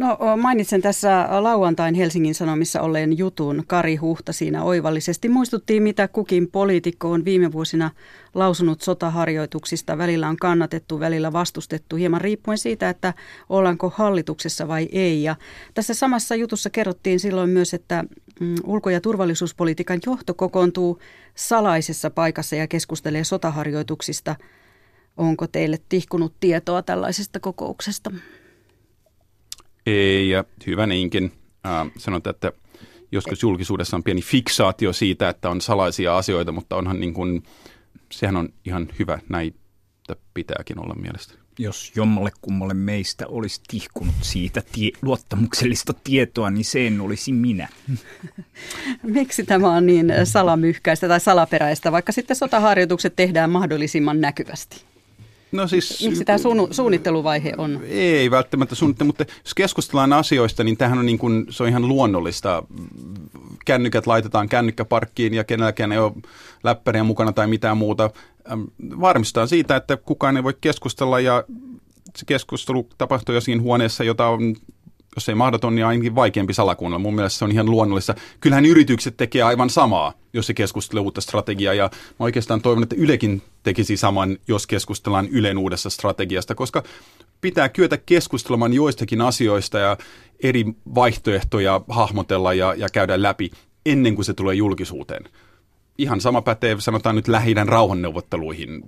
No 0.00 0.18
mainitsen 0.36 0.82
tässä 0.82 1.28
lauantain 1.30 1.94
Helsingin 1.94 2.34
Sanomissa 2.34 2.80
olleen 2.80 3.18
jutun. 3.18 3.64
Kari 3.66 3.96
Huhta 3.96 4.32
siinä 4.32 4.62
oivallisesti 4.62 5.28
muistuttiin, 5.28 5.82
mitä 5.82 6.08
kukin 6.08 6.50
poliitikko 6.50 7.10
on 7.10 7.24
viime 7.24 7.52
vuosina 7.52 7.90
lausunut 8.34 8.82
sotaharjoituksista. 8.82 9.98
Välillä 9.98 10.28
on 10.28 10.36
kannatettu, 10.36 11.00
välillä 11.00 11.32
vastustettu, 11.32 11.96
hieman 11.96 12.20
riippuen 12.20 12.58
siitä, 12.58 12.88
että 12.88 13.14
ollaanko 13.48 13.92
hallituksessa 13.96 14.68
vai 14.68 14.88
ei. 14.92 15.22
Ja 15.22 15.36
tässä 15.74 15.94
samassa 15.94 16.34
jutussa 16.34 16.70
kerrottiin 16.70 17.20
silloin 17.20 17.50
myös, 17.50 17.74
että 17.74 18.04
mm, 18.40 18.54
ulko- 18.64 18.90
ja 18.90 19.00
turvallisuuspolitiikan 19.00 20.00
johto 20.06 20.34
kokoontuu 20.34 20.98
salaisessa 21.34 22.10
paikassa 22.10 22.56
ja 22.56 22.66
keskustelee 22.66 23.24
sotaharjoituksista. 23.24 24.36
Onko 25.16 25.46
teille 25.46 25.78
tihkunut 25.88 26.34
tietoa 26.40 26.82
tällaisesta 26.82 27.40
kokouksesta? 27.40 28.10
Ei, 29.90 30.30
ja 30.30 30.44
hyvä 30.66 30.86
niinkin. 30.86 31.32
Äh, 31.66 31.90
sanotaan, 31.98 32.34
että 32.34 32.52
joskus 33.12 33.42
julkisuudessa 33.42 33.96
on 33.96 34.02
pieni 34.02 34.22
fiksaatio 34.22 34.92
siitä, 34.92 35.28
että 35.28 35.50
on 35.50 35.60
salaisia 35.60 36.16
asioita, 36.16 36.52
mutta 36.52 36.76
onhan 36.76 37.00
niin 37.00 37.14
kuin, 37.14 37.42
sehän 38.12 38.36
on 38.36 38.48
ihan 38.64 38.88
hyvä, 38.98 39.18
näitä 39.28 39.56
pitääkin 40.34 40.78
olla 40.78 40.94
mielestä. 40.94 41.34
Jos 41.58 41.92
jommalle 41.96 42.30
kummalle 42.42 42.74
meistä 42.74 43.26
olisi 43.26 43.60
tihkunut 43.68 44.14
siitä 44.20 44.62
tie- 44.72 44.92
luottamuksellista 45.02 45.92
tietoa, 46.04 46.50
niin 46.50 46.64
sen 46.64 47.00
olisi 47.00 47.32
minä. 47.32 47.68
Miksi 49.02 49.44
tämä 49.44 49.76
on 49.76 49.86
niin 49.86 50.12
salamyhkäistä 50.24 51.08
tai 51.08 51.20
salaperäistä, 51.20 51.92
vaikka 51.92 52.12
sitten 52.12 52.36
sotaharjoitukset 52.36 53.16
tehdään 53.16 53.50
mahdollisimman 53.50 54.20
näkyvästi? 54.20 54.89
No 55.52 55.68
siis, 55.68 56.04
Miksi 56.04 56.24
tämä 56.24 56.38
suunnu, 56.38 56.68
suunnitteluvaihe 56.70 57.52
on? 57.58 57.80
Ei 57.88 58.30
välttämättä 58.30 58.74
suunnittelu, 58.74 59.06
mutta 59.06 59.24
jos 59.44 59.54
keskustellaan 59.54 60.12
asioista, 60.12 60.64
niin 60.64 60.76
tämähän 60.76 60.98
on, 60.98 61.06
niin 61.06 61.18
kuin, 61.18 61.46
se 61.50 61.62
on 61.62 61.68
ihan 61.68 61.88
luonnollista. 61.88 62.62
Kännykät 63.66 64.06
laitetaan 64.06 64.48
kännykkäparkkiin 64.48 65.34
ja 65.34 65.44
kenelläkään 65.44 65.92
ei 65.92 65.98
ole 65.98 66.12
läppäriä 66.64 67.04
mukana 67.04 67.32
tai 67.32 67.46
mitään 67.46 67.76
muuta. 67.76 68.10
Varmistetaan 69.00 69.48
siitä, 69.48 69.76
että 69.76 69.96
kukaan 69.96 70.36
ei 70.36 70.44
voi 70.44 70.54
keskustella 70.60 71.20
ja 71.20 71.44
se 72.16 72.26
keskustelu 72.26 72.88
tapahtuu 72.98 73.34
jossain 73.34 73.62
huoneessa, 73.62 74.04
jota 74.04 74.28
on 74.28 74.56
jos 75.16 75.28
ei 75.28 75.34
mahdoton, 75.34 75.74
niin 75.74 75.86
ainakin 75.86 76.14
vaikeampi 76.14 76.54
salakuunnella. 76.54 77.02
Mun 77.02 77.14
mielestä 77.14 77.38
se 77.38 77.44
on 77.44 77.52
ihan 77.52 77.70
luonnollista. 77.70 78.14
Kyllähän 78.40 78.66
yritykset 78.66 79.16
tekee 79.16 79.42
aivan 79.42 79.70
samaa, 79.70 80.12
jos 80.32 80.46
se 80.46 80.54
keskustelee 80.54 81.02
uutta 81.02 81.20
strategiaa. 81.20 81.74
Ja 81.74 81.90
mä 81.92 82.24
oikeastaan 82.24 82.62
toivon, 82.62 82.82
että 82.82 82.96
Ylekin 82.98 83.42
tekisi 83.62 83.96
saman, 83.96 84.38
jos 84.48 84.66
keskustellaan 84.66 85.28
Ylen 85.28 85.58
uudessa 85.58 85.90
strategiasta, 85.90 86.54
koska 86.54 86.82
pitää 87.40 87.68
kyetä 87.68 87.96
keskustelemaan 87.96 88.72
joistakin 88.72 89.20
asioista 89.20 89.78
ja 89.78 89.96
eri 90.42 90.64
vaihtoehtoja 90.94 91.80
hahmotella 91.88 92.54
ja, 92.54 92.74
ja 92.74 92.88
käydä 92.88 93.22
läpi 93.22 93.50
ennen 93.86 94.14
kuin 94.14 94.24
se 94.24 94.34
tulee 94.34 94.54
julkisuuteen. 94.54 95.24
Ihan 95.98 96.20
sama 96.20 96.42
pätee, 96.42 96.76
sanotaan 96.78 97.16
nyt 97.16 97.28
lähi 97.28 97.54
rauhanneuvotteluihin. 97.54 98.82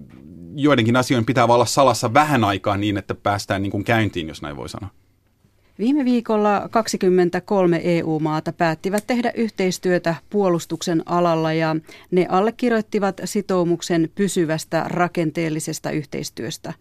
Joidenkin 0.55 0.97
asioiden 0.97 1.27
pitää 1.27 1.45
olla 1.45 1.67
salassa 1.67 2.15
vähän 2.15 2.45
aikaa 2.45 2.77
niin, 2.77 2.97
että 2.97 3.15
päästään 3.15 3.63
niin 3.63 3.71
kuin 3.71 3.85
käyntiin, 3.85 4.29
jos 4.29 4.43
näin 4.43 4.57
voi 4.57 4.69
sanoa. 4.69 4.91
Viime 5.79 6.05
viikolla 6.05 6.69
23 6.71 7.81
EU-maata 7.85 8.53
päättivät 8.53 9.07
tehdä 9.07 9.33
yhteistyötä 9.35 10.15
puolustuksen 10.31 11.03
alalla 11.07 11.53
ja 11.53 11.77
ne 12.11 12.27
allekirjoittivat 12.29 13.21
sitoumuksen 13.25 14.11
pysyvästä 14.15 14.85
rakenteellisesta 14.89 15.91
yhteistyöstä. 15.91 16.73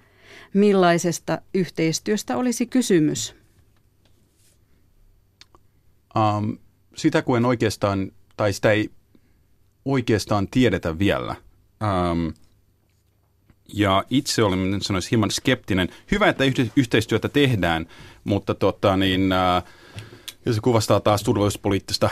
Millaisesta 0.53 1.41
yhteistyöstä 1.53 2.37
olisi 2.37 2.65
kysymys? 2.65 3.35
Um, 6.17 6.57
sitä 6.95 7.21
kun 7.21 7.37
en 7.37 7.45
oikeastaan, 7.45 8.11
tai 8.37 8.53
sitä 8.53 8.71
ei 8.71 8.89
oikeastaan 9.85 10.47
tiedetä 10.47 10.99
vielä. 10.99 11.35
Um, 12.11 12.33
ja 13.73 14.03
itse 14.09 14.43
olen, 14.43 14.81
sanoisin, 14.81 15.09
hieman 15.11 15.31
skeptinen. 15.31 15.89
Hyvä, 16.11 16.29
että 16.29 16.43
yhteistyötä 16.75 17.29
tehdään, 17.29 17.85
mutta 18.23 18.55
tota, 18.55 18.97
niin, 18.97 19.31
äh, 19.31 19.63
ja 20.45 20.53
se 20.53 20.61
kuvastaa 20.61 20.99
taas 20.99 21.23
turvallisuuspoliittista 21.23 22.09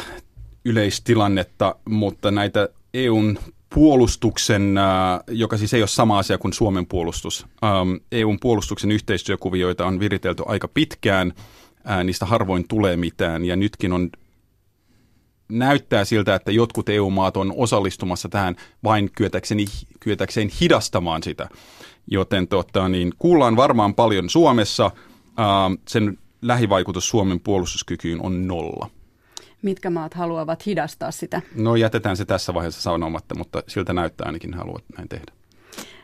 yleistilannetta, 0.65 1.75
mutta 1.89 2.31
näitä 2.31 2.69
EUn 2.93 3.39
puolustuksen, 3.73 4.77
äh, 4.77 5.19
joka 5.27 5.57
siis 5.57 5.73
ei 5.73 5.81
ole 5.81 5.87
sama 5.87 6.19
asia 6.19 6.37
kuin 6.37 6.53
Suomen 6.53 6.85
puolustus. 6.85 7.45
Ähm, 7.63 7.93
EUn 8.11 8.39
puolustuksen 8.39 8.91
yhteistyökuvioita 8.91 9.85
on 9.85 9.99
viritelty 9.99 10.43
aika 10.45 10.67
pitkään, 10.67 11.33
äh, 11.89 12.03
niistä 12.03 12.25
harvoin 12.25 12.67
tulee 12.67 12.97
mitään, 12.97 13.45
ja 13.45 13.55
nytkin 13.55 13.93
on 13.93 14.09
näyttää 15.49 16.05
siltä, 16.05 16.35
että 16.35 16.51
jotkut 16.51 16.89
EU-maat 16.89 17.37
on 17.37 17.53
osallistumassa 17.55 18.29
tähän 18.29 18.55
vain 18.83 19.09
kyetäkseen, 19.15 19.59
kyetäkseen 19.99 20.49
hidastamaan 20.61 21.23
sitä. 21.23 21.49
Joten 22.07 22.47
tota, 22.47 22.89
niin, 22.89 23.13
kuullaan 23.19 23.55
varmaan 23.55 23.95
paljon 23.95 24.29
Suomessa. 24.29 24.91
Ää, 25.39 25.71
sen 25.87 26.17
lähivaikutus 26.41 27.09
Suomen 27.09 27.39
puolustuskykyyn 27.39 28.21
on 28.21 28.47
nolla. 28.47 28.89
Mitkä 29.61 29.89
maat 29.89 30.13
haluavat 30.13 30.65
hidastaa 30.65 31.11
sitä? 31.11 31.41
No 31.55 31.75
jätetään 31.75 32.17
se 32.17 32.25
tässä 32.25 32.53
vaiheessa 32.53 32.81
sanomatta, 32.81 33.35
mutta 33.35 33.63
siltä 33.67 33.93
näyttää 33.93 34.25
ainakin 34.25 34.53
haluat 34.53 34.83
näin 34.97 35.09
tehdä. 35.09 35.31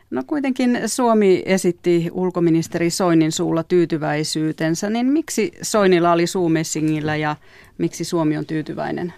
No 0.09 0.23
kuitenkin 0.27 0.81
Suomi 0.85 1.43
esitti 1.45 2.09
ulkoministeri 2.11 2.89
Soinin 2.89 3.31
suulla 3.31 3.63
tyytyväisyytensä, 3.63 4.89
niin 4.89 5.05
miksi 5.05 5.51
Soinilla 5.61 6.11
oli 6.11 6.27
suumessingillä 6.27 7.15
ja 7.15 7.35
miksi 7.77 8.03
Suomi 8.03 8.37
on 8.37 8.45
tyytyväinen? 8.45 9.13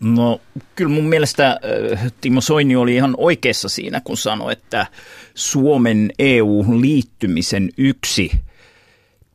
No 0.00 0.40
kyllä 0.74 0.90
mun 0.90 1.04
mielestä 1.04 1.60
äh, 1.92 2.12
Timo 2.20 2.40
Soini 2.40 2.76
oli 2.76 2.94
ihan 2.94 3.14
oikeassa 3.18 3.68
siinä, 3.68 4.00
kun 4.04 4.16
sanoi, 4.16 4.52
että 4.52 4.86
Suomen 5.34 6.10
EU-liittymisen 6.18 7.68
yksi– 7.78 8.30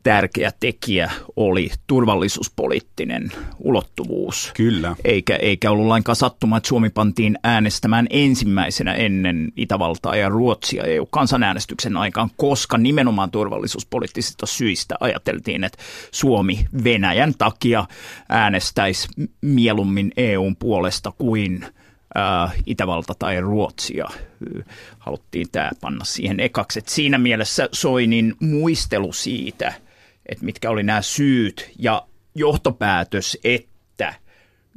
tärkeä 0.08 0.52
tekijä 0.60 1.12
oli 1.36 1.70
turvallisuuspoliittinen 1.88 3.32
ulottuvuus. 3.60 4.52
Kyllä. 4.56 4.96
Eikä, 5.04 5.36
eikä 5.36 5.72
ollut 5.72 5.88
lainkaan 5.88 6.16
sattuma, 6.16 6.58
että 6.58 6.68
Suomi 6.70 6.90
pantiin 6.90 7.38
äänestämään 7.44 8.08
ensimmäisenä 8.10 8.94
ennen 8.94 9.52
Itävaltaa 9.56 10.16
ja 10.16 10.30
Ruotsia 10.30 10.84
EU-kansanäänestyksen 10.84 11.98
aikaan, 11.98 12.30
koska 12.38 12.78
nimenomaan 12.78 13.32
turvallisuuspoliittisista 13.32 14.46
syistä 14.46 14.96
ajateltiin, 15.00 15.64
että 15.64 15.78
Suomi 16.12 16.66
Venäjän 16.84 17.34
takia 17.38 17.86
äänestäisi 18.30 19.08
mieluummin 19.42 20.12
EUn 20.18 20.56
puolesta 20.56 21.12
kuin 21.18 21.66
äh, 22.18 22.54
Itävalta 22.66 23.14
tai 23.20 23.42
Ruotsia. 23.42 24.08
Haluttiin 25.00 25.48
tämä 25.52 25.72
panna 25.82 26.06
siihen 26.06 26.40
ekaksi. 26.40 26.80
Et 26.80 26.88
siinä 26.88 27.18
mielessä 27.18 27.70
Soinin 27.72 28.36
muistelu 28.40 29.14
siitä– 29.14 29.74
että 30.30 30.46
mitkä 30.46 30.70
oli 30.70 30.84
nämä 30.84 31.02
syyt 31.02 31.72
ja 31.80 32.08
johtopäätös, 32.36 33.38
että 33.44 34.14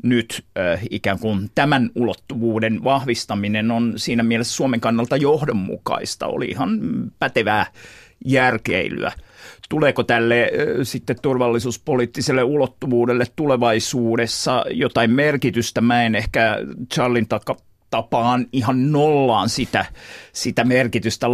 nyt 0.02 0.44
äh, 0.58 0.80
ikään 0.90 1.18
kuin 1.18 1.50
tämän 1.54 1.90
ulottuvuuden 1.94 2.84
vahvistaminen 2.84 3.70
on 3.70 3.92
siinä 3.96 4.22
mielessä 4.22 4.54
Suomen 4.54 4.80
kannalta 4.80 5.16
johdonmukaista, 5.16 6.26
oli 6.26 6.46
ihan 6.46 6.80
pätevää 7.18 7.66
järkeilyä. 8.24 9.12
tuleeko 9.68 10.02
tälle 10.02 10.50
sitten 10.82 11.16
turvallisuuspoliittiselle 11.22 12.42
ulottuvuudelle 12.42 13.24
tulevaisuudessa 13.36 14.64
jotain 14.70 15.10
merkitystä. 15.10 15.80
Mä 15.80 16.02
en 16.02 16.14
ehkä 16.14 16.56
Charlin 16.94 17.26
tapaan 17.90 18.46
ihan 18.52 18.92
nollaan 18.92 19.48
sitä, 19.48 19.84
sitä 20.32 20.64
merkitystä 20.64 21.32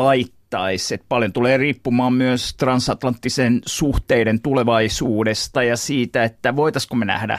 laittaisi. 0.52 0.94
Et 0.94 1.02
paljon 1.08 1.32
tulee 1.32 1.56
riippumaan 1.56 2.12
myös 2.12 2.54
transatlanttisen 2.54 3.60
suhteiden 3.66 4.40
tulevaisuudesta 4.40 5.62
ja 5.62 5.76
siitä, 5.76 6.24
että 6.24 6.56
voitaisiko 6.56 6.94
me 6.96 7.04
nähdä 7.04 7.38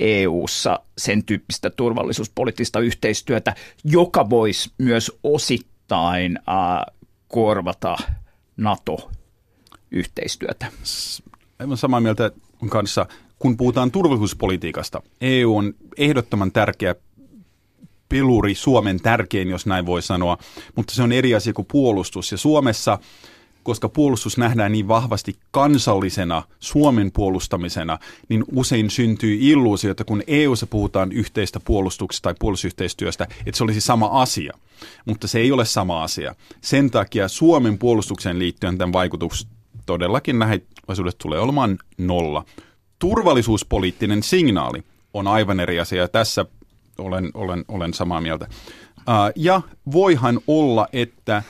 EU-ssa 0.00 0.80
sen 0.98 1.24
tyyppistä 1.24 1.70
turvallisuuspoliittista 1.70 2.80
yhteistyötä, 2.80 3.54
joka 3.84 4.30
voisi 4.30 4.70
myös 4.78 5.12
osittain 5.22 6.38
äh, 6.38 6.44
korvata 7.28 7.96
NATO-yhteistyötä. 8.56 10.66
Aivan 11.58 11.76
samaa 11.76 12.00
mieltä 12.00 12.30
kanssa. 12.68 13.06
Kun 13.38 13.56
puhutaan 13.56 13.90
turvallisuuspolitiikasta, 13.90 15.02
EU 15.20 15.56
on 15.56 15.74
ehdottoman 15.98 16.52
tärkeä 16.52 16.94
peluri, 18.10 18.54
Suomen 18.54 19.00
tärkein, 19.00 19.48
jos 19.48 19.66
näin 19.66 19.86
voi 19.86 20.02
sanoa, 20.02 20.38
mutta 20.76 20.94
se 20.94 21.02
on 21.02 21.12
eri 21.12 21.34
asia 21.34 21.52
kuin 21.52 21.68
puolustus. 21.72 22.32
Ja 22.32 22.38
Suomessa, 22.38 22.98
koska 23.62 23.88
puolustus 23.88 24.38
nähdään 24.38 24.72
niin 24.72 24.88
vahvasti 24.88 25.36
kansallisena, 25.50 26.42
Suomen 26.60 27.12
puolustamisena, 27.12 27.98
niin 28.28 28.44
usein 28.54 28.90
syntyy 28.90 29.38
illuusio, 29.40 29.90
että 29.90 30.04
kun 30.04 30.22
EU-ssa 30.26 30.66
puhutaan 30.66 31.12
yhteistä 31.12 31.60
puolustuksesta 31.60 32.22
tai 32.22 32.34
puolustusyhteistyöstä, 32.38 33.26
että 33.46 33.58
se 33.58 33.64
olisi 33.64 33.80
sama 33.80 34.06
asia. 34.06 34.52
Mutta 35.04 35.28
se 35.28 35.38
ei 35.38 35.52
ole 35.52 35.64
sama 35.64 36.02
asia. 36.02 36.34
Sen 36.60 36.90
takia 36.90 37.28
Suomen 37.28 37.78
puolustukseen 37.78 38.38
liittyen 38.38 38.78
tämän 38.78 38.92
vaikutus 38.92 39.48
todellakin 39.86 40.38
läheisyydestä 40.38 41.18
tulee 41.22 41.40
olemaan 41.40 41.78
nolla. 41.98 42.44
Turvallisuuspoliittinen 42.98 44.22
signaali 44.22 44.82
on 45.14 45.26
aivan 45.26 45.60
eri 45.60 45.80
asia. 45.80 46.08
Tässä 46.08 46.46
olen, 46.98 47.30
olen, 47.34 47.64
olen 47.68 47.94
samaa 47.94 48.20
mieltä. 48.20 48.48
Ja 49.36 49.62
voihan 49.92 50.40
olla, 50.46 50.88
että 50.92 51.42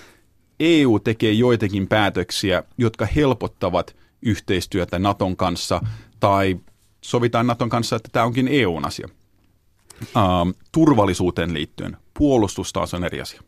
EU 0.61 0.99
tekee 0.99 1.33
joitakin 1.33 1.89
päätöksiä, 1.89 2.63
jotka 2.79 3.07
helpottavat 3.07 3.97
yhteistyötä 4.23 4.99
Naton 4.99 5.37
kanssa, 5.37 5.81
tai 6.21 6.57
sovitaan 7.01 7.47
Naton 7.47 7.69
kanssa, 7.69 7.97
että 7.97 8.09
tämä 8.13 8.25
onkin 8.25 8.49
EUn 8.49 8.87
asia. 8.87 9.09
Turvallisuuteen 10.73 11.55
liittyen. 11.55 11.97
Puolustus 12.19 12.73
taas 12.73 12.95
on 12.95 13.05
eri 13.05 13.21
asia. 13.21 13.43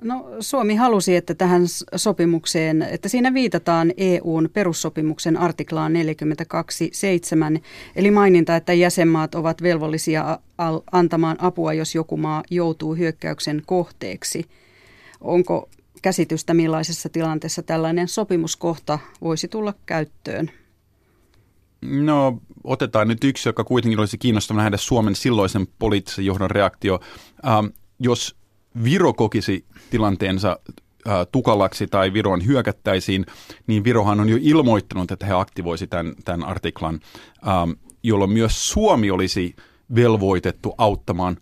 No, 0.00 0.26
Suomi 0.40 0.74
halusi, 0.74 1.16
että 1.16 1.34
tähän 1.34 1.62
sopimukseen, 1.96 2.82
että 2.82 3.08
siinä 3.08 3.34
viitataan 3.34 3.92
EUn 3.96 4.48
perussopimuksen 4.52 5.36
artiklaan 5.36 5.92
42.7, 7.56 7.60
eli 7.96 8.10
maininta, 8.10 8.56
että 8.56 8.72
jäsenmaat 8.72 9.34
ovat 9.34 9.62
velvollisia 9.62 10.38
antamaan 10.92 11.36
apua, 11.40 11.72
jos 11.72 11.94
joku 11.94 12.16
maa 12.16 12.42
joutuu 12.50 12.94
hyökkäyksen 12.94 13.62
kohteeksi. 13.66 14.44
Onko 15.20 15.68
käsitystä, 16.02 16.54
millaisessa 16.54 17.08
tilanteessa 17.08 17.62
tällainen 17.62 18.08
sopimuskohta 18.08 18.98
voisi 19.20 19.48
tulla 19.48 19.74
käyttöön? 19.86 20.50
No, 21.82 22.40
otetaan 22.64 23.08
nyt 23.08 23.24
yksi, 23.24 23.48
joka 23.48 23.64
kuitenkin 23.64 24.00
olisi 24.00 24.18
kiinnostava 24.18 24.58
nähdä 24.58 24.76
Suomen 24.76 25.14
silloisen 25.14 25.66
poliittisen 25.78 26.26
johdon 26.26 26.50
reaktio. 26.50 27.00
Ähm, 27.46 27.66
jos 27.98 28.36
Viro 28.84 29.12
kokisi 29.12 29.64
tilanteensa 29.90 30.58
äh, 31.08 31.26
tukalaksi 31.32 31.86
tai 31.86 32.12
Viroon 32.12 32.46
hyökättäisiin, 32.46 33.26
niin 33.66 33.84
Virohan 33.84 34.20
on 34.20 34.28
jo 34.28 34.38
ilmoittanut, 34.40 35.10
että 35.10 35.26
he 35.26 35.32
aktivoisi 35.32 35.86
tämän, 35.86 36.14
tämän 36.24 36.44
artiklan, 36.48 37.00
ähm, 37.48 37.70
jolloin 38.02 38.30
myös 38.30 38.68
Suomi 38.68 39.10
olisi 39.10 39.56
velvoitettu 39.94 40.74
auttamaan 40.78 41.36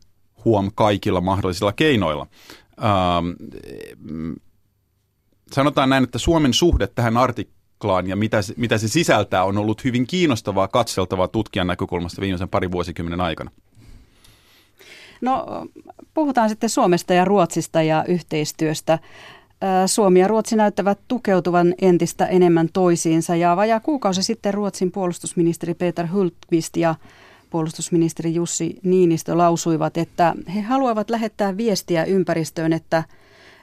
huom 0.44 0.70
kaikilla 0.74 1.20
mahdollisilla 1.20 1.72
keinoilla. 1.72 2.26
Ähm, 2.84 3.30
sanotaan 5.52 5.88
näin, 5.88 6.04
että 6.04 6.18
Suomen 6.18 6.54
suhde 6.54 6.86
tähän 6.86 7.16
artiklaan 7.16 8.06
ja 8.06 8.16
mitä 8.16 8.42
se, 8.42 8.54
mitä 8.56 8.78
se 8.78 8.88
sisältää 8.88 9.44
on 9.44 9.58
ollut 9.58 9.84
hyvin 9.84 10.06
kiinnostavaa 10.06 10.68
katseltavaa 10.68 11.28
tutkijan 11.28 11.66
näkökulmasta 11.66 12.20
viimeisen 12.20 12.48
pari 12.48 12.70
vuosikymmenen 12.70 13.20
aikana. 13.20 13.50
No 15.24 15.46
puhutaan 16.14 16.48
sitten 16.48 16.70
Suomesta 16.70 17.14
ja 17.14 17.24
Ruotsista 17.24 17.82
ja 17.82 18.04
yhteistyöstä. 18.08 18.98
Suomi 19.86 20.20
ja 20.20 20.28
Ruotsi 20.28 20.56
näyttävät 20.56 20.98
tukeutuvan 21.08 21.74
entistä 21.80 22.26
enemmän 22.26 22.68
toisiinsa 22.72 23.36
ja 23.36 23.56
vajaa 23.56 23.80
kuukausi 23.80 24.22
sitten 24.22 24.54
Ruotsin 24.54 24.92
puolustusministeri 24.92 25.74
Peter 25.74 26.06
Hultqvist 26.12 26.76
ja 26.76 26.94
puolustusministeri 27.50 28.34
Jussi 28.34 28.78
Niinistö 28.82 29.38
lausuivat, 29.38 29.96
että 29.96 30.34
he 30.54 30.60
haluavat 30.60 31.10
lähettää 31.10 31.56
viestiä 31.56 32.04
ympäristöön, 32.04 32.72
että, 32.72 33.04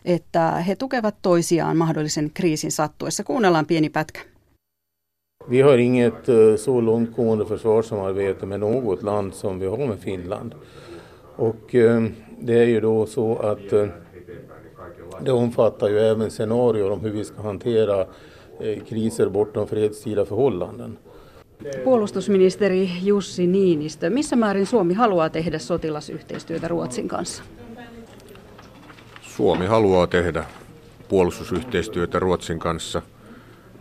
että 0.06 0.52
he 0.52 0.76
tukevat 0.76 1.16
toisiaan 1.22 1.78
mahdollisen 1.78 2.32
kriisin 2.34 2.72
sattuessa. 2.72 3.24
Kuunnellaan 3.24 3.66
pieni 3.66 3.90
pätkä. 3.90 4.22
Vi 5.50 5.62
har 5.62 5.80
inget 5.80 6.30
eh, 6.30 6.58
så 6.58 6.82
långtgående 6.82 7.46
försvarssamarbete 7.46 8.46
med 8.46 8.60
något 8.60 9.04
land 9.04 9.34
som 9.34 9.60
vi 9.60 9.66
har 9.66 9.78
med 9.78 9.98
Finland. 9.98 10.54
Och 11.36 11.76
eh, 11.76 12.04
det 12.40 12.54
är 12.54 12.66
ju 12.66 12.80
då 12.80 13.06
så 13.06 13.38
att 13.38 13.74
eh, 13.74 13.88
det 15.22 15.32
omfattar 15.32 15.90
ju 15.90 16.00
även 16.00 16.32
scenarier 16.32 16.92
om 16.92 17.02
hur 17.02 17.12
vi 17.12 17.24
ska 17.24 17.42
hantera 17.42 18.06
eh, 18.60 18.84
kriser 18.84 19.30
bortom 19.30 19.68
fredstida 19.68 20.26
förhållanden. 20.26 20.98
Puolustusministeri 21.84 22.90
Jussi 23.02 23.48
Niinistö, 23.48 24.10
missä 24.10 24.36
määrin 24.36 24.66
Suomi 24.66 24.94
haluaa 24.94 25.30
tehdä 25.30 25.60
sotilasyhteistyötä 25.60 26.68
Ruotsin 26.68 27.08
kanssa? 27.08 27.44
Suomi 29.22 29.66
haluaa 29.66 30.08
tehdä 30.08 30.46
puolustusyhteistyötä 31.10 32.20
Ruotsin 32.20 32.60
kanssa, 32.60 33.02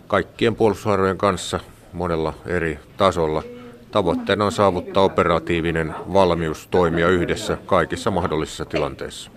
kaikkien 0.06 0.56
puolustusarvojen 0.56 1.18
kanssa 1.18 1.60
monella 1.92 2.34
eri 2.46 2.78
tasolla– 2.96 3.42
Tavoitteena 3.90 4.44
on 4.44 4.52
saavuttaa 4.52 5.02
operatiivinen 5.02 5.94
valmius 6.12 6.68
toimia 6.68 7.08
yhdessä 7.08 7.56
kaikissa 7.66 8.10
mahdollisissa 8.10 8.64
tilanteissa. 8.64 9.30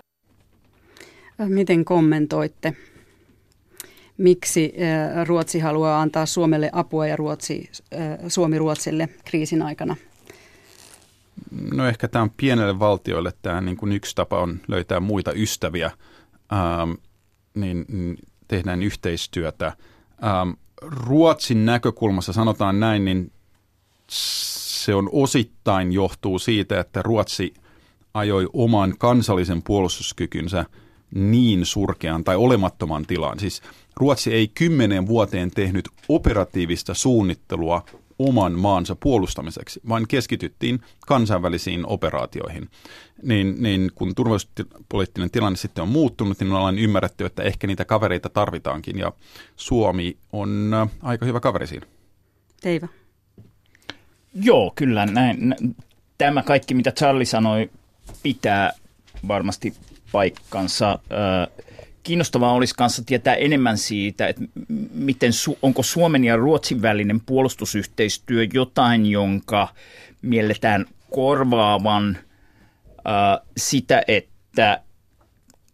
Miten 1.38 1.84
kommentoitte? 1.84 2.76
Miksi 4.18 4.74
äh, 4.82 5.26
Ruotsi 5.26 5.58
haluaa 5.58 6.00
antaa 6.00 6.26
Suomelle 6.26 6.70
apua 6.72 7.06
ja 7.06 7.16
Ruotsi, 7.16 7.70
äh, 7.94 8.00
Suomi 8.28 8.58
Ruotsille 8.58 9.08
kriisin 9.24 9.62
aikana? 9.62 9.96
No 11.72 11.86
ehkä 11.86 12.08
tämä 12.08 12.22
on 12.22 12.30
pienelle 12.36 12.78
valtioille 12.78 13.32
tämä 13.42 13.60
niin 13.60 13.76
kuin 13.76 13.92
yksi 13.92 14.14
tapa 14.14 14.40
on 14.40 14.60
löytää 14.68 15.00
muita 15.00 15.32
ystäviä, 15.32 15.90
ähm, 16.52 16.90
niin, 17.54 17.84
niin 17.88 18.18
tehdään 18.48 18.82
yhteistyötä. 18.82 19.66
Ähm, 19.66 20.50
Ruotsin 20.82 21.66
näkökulmassa 21.66 22.32
sanotaan 22.32 22.80
näin, 22.80 23.04
niin 23.04 23.32
se 24.08 24.94
on 24.94 25.08
osittain 25.12 25.92
johtuu 25.92 26.38
siitä, 26.38 26.80
että 26.80 27.02
Ruotsi 27.02 27.54
ajoi 28.14 28.48
oman 28.52 28.94
kansallisen 28.98 29.62
puolustuskykynsä 29.62 30.64
niin 31.14 31.66
surkean 31.66 32.24
tai 32.24 32.36
olemattoman 32.36 33.06
tilaan. 33.06 33.40
Siis 33.40 33.62
Ruotsi 33.96 34.32
ei 34.32 34.48
kymmenen 34.48 35.06
vuoteen 35.06 35.50
tehnyt 35.50 35.88
operatiivista 36.08 36.94
suunnittelua 36.94 37.84
oman 38.18 38.52
maansa 38.52 38.96
puolustamiseksi, 38.96 39.80
vaan 39.88 40.08
keskityttiin 40.08 40.80
kansainvälisiin 41.06 41.86
operaatioihin. 41.86 42.68
Niin, 43.22 43.62
niin 43.62 43.92
kun 43.94 44.14
turvallisuuspoliittinen 44.14 45.30
tilanne 45.30 45.56
sitten 45.56 45.82
on 45.82 45.88
muuttunut, 45.88 46.40
niin 46.40 46.52
ollaan 46.52 46.78
ymmärretty, 46.78 47.24
että 47.24 47.42
ehkä 47.42 47.66
niitä 47.66 47.84
kavereita 47.84 48.28
tarvitaankin, 48.28 48.98
ja 48.98 49.12
Suomi 49.56 50.16
on 50.32 50.74
äh, 50.74 50.88
aika 51.02 51.26
hyvä 51.26 51.40
kaveri 51.40 51.66
siinä. 51.66 51.86
Teiva. 52.60 52.88
Joo, 54.34 54.72
kyllä 54.74 55.06
näin. 55.06 55.54
Tämä 56.18 56.42
kaikki, 56.42 56.74
mitä 56.74 56.92
Charlie 56.92 57.24
sanoi, 57.24 57.70
pitää 58.22 58.72
varmasti 59.28 59.74
paikkansa. 60.12 60.98
Kiinnostavaa 62.02 62.52
olisi 62.52 62.74
kanssa 62.74 63.02
tietää 63.06 63.34
enemmän 63.34 63.78
siitä, 63.78 64.26
että 64.26 64.42
miten, 64.94 65.32
onko 65.62 65.82
Suomen 65.82 66.24
ja 66.24 66.36
Ruotsin 66.36 66.82
välinen 66.82 67.20
puolustusyhteistyö 67.20 68.46
jotain, 68.52 69.06
jonka 69.06 69.68
mielletään 70.22 70.86
korvaavan 71.10 72.18
sitä, 73.56 74.02
että 74.08 74.80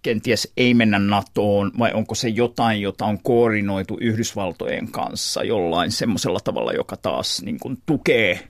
kenties 0.03 0.53
ei 0.57 0.75
mennä 0.75 0.99
NATOon, 0.99 1.73
vai 1.79 1.93
onko 1.93 2.15
se 2.15 2.29
jotain, 2.29 2.81
jota 2.81 3.05
on 3.05 3.23
koordinoitu 3.23 3.99
Yhdysvaltojen 4.01 4.93
kanssa 4.93 5.45
jollain 5.45 5.93
semmoisella 5.93 6.41
tavalla, 6.45 6.73
joka 6.73 6.97
taas 6.97 7.43
niin 7.43 7.61
kuin 7.61 7.79
tukee 7.87 8.49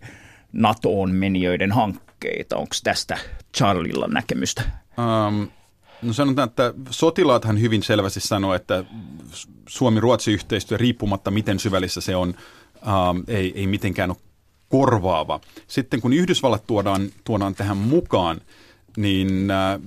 NATOon 0.52 1.10
menijöiden 1.10 1.72
hankkeita? 1.72 2.56
Onko 2.56 2.74
tästä 2.84 3.18
Charlilla 3.56 4.06
näkemystä? 4.08 4.62
Um, 4.98 5.48
No 6.02 6.12
sanotaan, 6.12 6.48
että 6.48 6.74
sotilaathan 6.90 7.60
hyvin 7.60 7.82
selvästi 7.82 8.20
sanoo, 8.20 8.54
että 8.54 8.84
Suomi-Ruotsi-yhteistyö 9.68 10.78
riippumatta 10.78 11.30
miten 11.30 11.58
syvällistä 11.58 12.00
se 12.00 12.16
on, 12.16 12.34
ää, 12.82 12.94
ei, 13.28 13.52
ei 13.54 13.66
mitenkään 13.66 14.10
ole 14.10 14.18
korvaava. 14.68 15.40
Sitten 15.66 16.00
kun 16.00 16.12
Yhdysvallat 16.12 16.66
tuodaan, 16.66 17.10
tuodaan 17.24 17.54
tähän 17.54 17.76
mukaan, 17.76 18.40
niin 18.96 19.50
ää, 19.50 19.80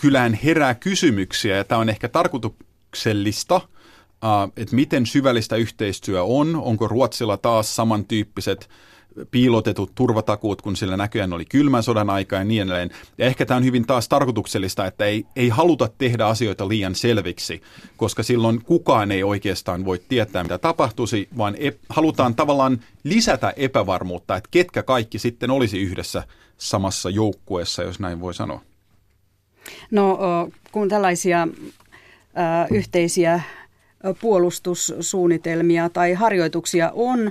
kyllähän 0.00 0.34
herää 0.34 0.74
kysymyksiä, 0.74 1.56
ja 1.56 1.64
tämä 1.64 1.80
on 1.80 1.88
ehkä 1.88 2.08
tarkoituksellista, 2.08 3.60
ää, 4.22 4.48
että 4.56 4.76
miten 4.76 5.06
syvällistä 5.06 5.56
yhteistyö 5.56 6.24
on, 6.24 6.56
onko 6.56 6.88
Ruotsilla 6.88 7.36
taas 7.36 7.76
samantyyppiset 7.76 8.68
piilotetut 9.30 9.92
turvatakuut, 9.94 10.62
kun 10.62 10.76
sillä 10.76 10.96
näköjään 10.96 11.32
oli 11.32 11.44
kylmän 11.44 11.82
sodan 11.82 12.10
aika 12.10 12.36
ja 12.36 12.44
niin 12.44 12.62
edelleen. 12.62 12.90
Ja 13.18 13.26
ehkä 13.26 13.46
tämä 13.46 13.56
on 13.56 13.64
hyvin 13.64 13.86
taas 13.86 14.08
tarkoituksellista, 14.08 14.86
että 14.86 15.04
ei, 15.04 15.26
ei 15.36 15.48
haluta 15.48 15.88
tehdä 15.98 16.26
asioita 16.26 16.68
liian 16.68 16.94
selviksi, 16.94 17.62
koska 17.96 18.22
silloin 18.22 18.64
kukaan 18.64 19.12
ei 19.12 19.22
oikeastaan 19.22 19.84
voi 19.84 20.00
tietää, 20.08 20.42
mitä 20.42 20.58
tapahtuisi, 20.58 21.28
vaan 21.38 21.54
ep, 21.58 21.78
halutaan 21.88 22.34
tavallaan 22.34 22.80
lisätä 23.04 23.52
epävarmuutta, 23.56 24.36
että 24.36 24.48
ketkä 24.50 24.82
kaikki 24.82 25.18
sitten 25.18 25.50
olisi 25.50 25.80
yhdessä 25.80 26.22
samassa 26.56 27.10
joukkueessa, 27.10 27.82
jos 27.82 28.00
näin 28.00 28.20
voi 28.20 28.34
sanoa. 28.34 28.60
No 29.90 30.18
kun 30.72 30.88
tällaisia 30.88 31.48
yhteisiä 32.70 33.40
puolustussuunnitelmia 34.20 35.88
tai 35.88 36.12
harjoituksia 36.12 36.90
on, 36.94 37.30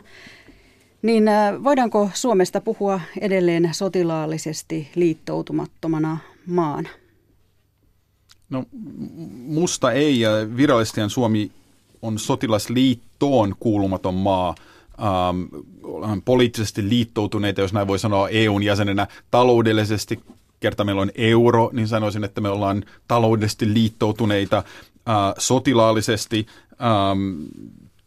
niin 1.02 1.24
voidaanko 1.64 2.10
Suomesta 2.14 2.62
puhua 2.62 3.02
edelleen 3.22 3.70
sotilaallisesti 3.72 4.90
liittoutumattomana 4.96 6.18
maana? 6.46 6.90
No 8.50 8.66
musta 9.48 9.92
ei, 9.92 10.22
virallisesti 10.58 11.02
Suomi 11.08 11.52
on 12.02 12.20
sotilasliittoon 12.20 13.56
kuulumaton 13.60 14.14
maa. 14.14 14.56
Ähm, 15.02 16.20
poliittisesti 16.26 16.90
liittoutuneita, 16.90 17.62
jos 17.62 17.74
näin 17.74 17.88
voi 17.88 18.00
sanoa, 18.00 18.30
EUn 18.30 18.64
jäsenenä 18.64 19.08
taloudellisesti, 19.32 20.20
kerta 20.60 20.84
meillä 20.84 21.02
on 21.02 21.12
euro, 21.16 21.70
niin 21.74 21.88
sanoisin, 21.88 22.24
että 22.24 22.42
me 22.42 22.50
ollaan 22.50 22.84
taloudellisesti 23.08 23.74
liittoutuneita 23.74 24.58
äh, 24.58 24.64
sotilaallisesti. 25.38 26.48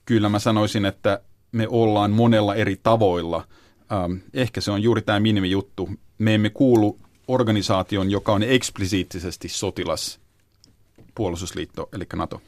Kyllä 0.04 0.28
mä 0.28 0.38
sanoisin, 0.38 0.84
että 0.84 1.20
me 1.52 1.68
ollaan 1.68 2.10
monella 2.10 2.54
eri 2.54 2.80
tavoilla. 2.82 3.44
Ehkä 4.34 4.60
se 4.60 4.70
on 4.70 4.82
juuri 4.82 5.02
tämä 5.02 5.20
minimijuttu. 5.20 5.88
Me 6.18 6.34
emme 6.34 6.50
kuulu 6.50 6.98
organisaation, 7.28 8.10
joka 8.10 8.32
on 8.32 8.42
eksplisiittisesti 8.42 9.48
sotilas 9.48 10.20
puolustusliitto, 11.14 11.88
eli 11.92 12.04
NATO. 12.14 12.42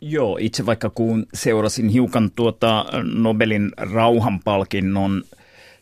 Joo, 0.00 0.38
itse 0.40 0.66
vaikka 0.66 0.90
kun 0.90 1.26
seurasin 1.34 1.88
hiukan 1.88 2.30
tuota 2.30 2.84
Nobelin 3.02 3.70
rauhanpalkinnon 3.76 5.24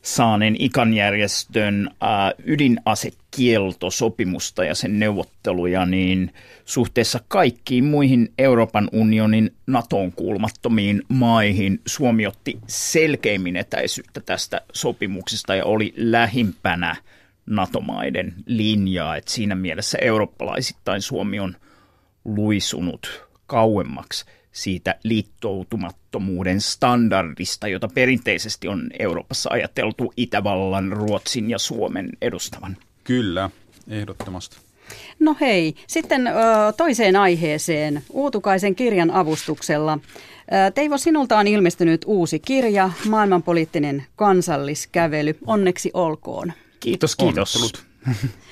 saaneen 0.07 0.57
ikanjärjestön 0.59 1.90
äh, 2.03 2.09
ydinasekieltosopimusta 2.45 4.64
ja 4.64 4.75
sen 4.75 4.99
neuvotteluja, 4.99 5.87
niin 5.87 6.35
suhteessa 6.64 7.21
kaikkiin 7.29 7.85
muihin 7.85 8.33
Euroopan 8.38 8.88
unionin 8.92 9.55
NATOon 9.66 10.12
kuulumattomiin 10.12 11.03
maihin 11.09 11.81
Suomi 11.87 12.27
otti 12.27 12.59
selkeimmin 12.66 13.57
etäisyyttä 13.57 14.21
tästä 14.21 14.61
sopimuksesta 14.73 15.55
ja 15.55 15.64
oli 15.64 15.95
lähimpänä 15.97 16.97
NATO-maiden 17.47 18.35
linjaa. 18.47 19.16
Et 19.16 19.29
siinä 19.29 19.55
mielessä 19.55 19.99
eurooppalaisittain 20.01 21.03
Suomi 21.03 21.40
on 21.40 21.57
luisunut 22.25 23.29
kauemmaksi 23.47 24.25
siitä 24.57 24.95
liittoutumattomuuden 25.03 26.61
standardista, 26.61 27.69
jota 27.69 27.88
perinteisesti 27.88 28.69
on 28.69 28.90
Euroopassa 28.99 29.51
ajateltu 29.53 30.12
Itävallan, 30.16 30.92
Ruotsin 30.92 31.51
ja 31.51 31.59
Suomen 31.59 32.09
edustavan. 32.23 32.77
Kyllä, 33.05 33.51
ehdottomasti. 33.88 34.57
No 35.19 35.37
hei, 35.40 35.75
sitten 35.87 36.31
toiseen 36.77 37.16
aiheeseen 37.16 38.03
Uutukaisen 38.11 38.75
kirjan 38.75 39.11
avustuksella. 39.11 39.99
Teivo, 40.75 40.99
sinulta 40.99 41.38
on 41.38 41.47
ilmestynyt 41.47 42.03
uusi 42.07 42.38
kirja, 42.38 42.90
Maailmanpoliittinen 43.09 44.07
kansalliskävely. 44.16 45.38
Onneksi 45.47 45.90
olkoon. 45.95 46.53
Kiitos, 46.81 47.16
kiitos. 47.16 47.73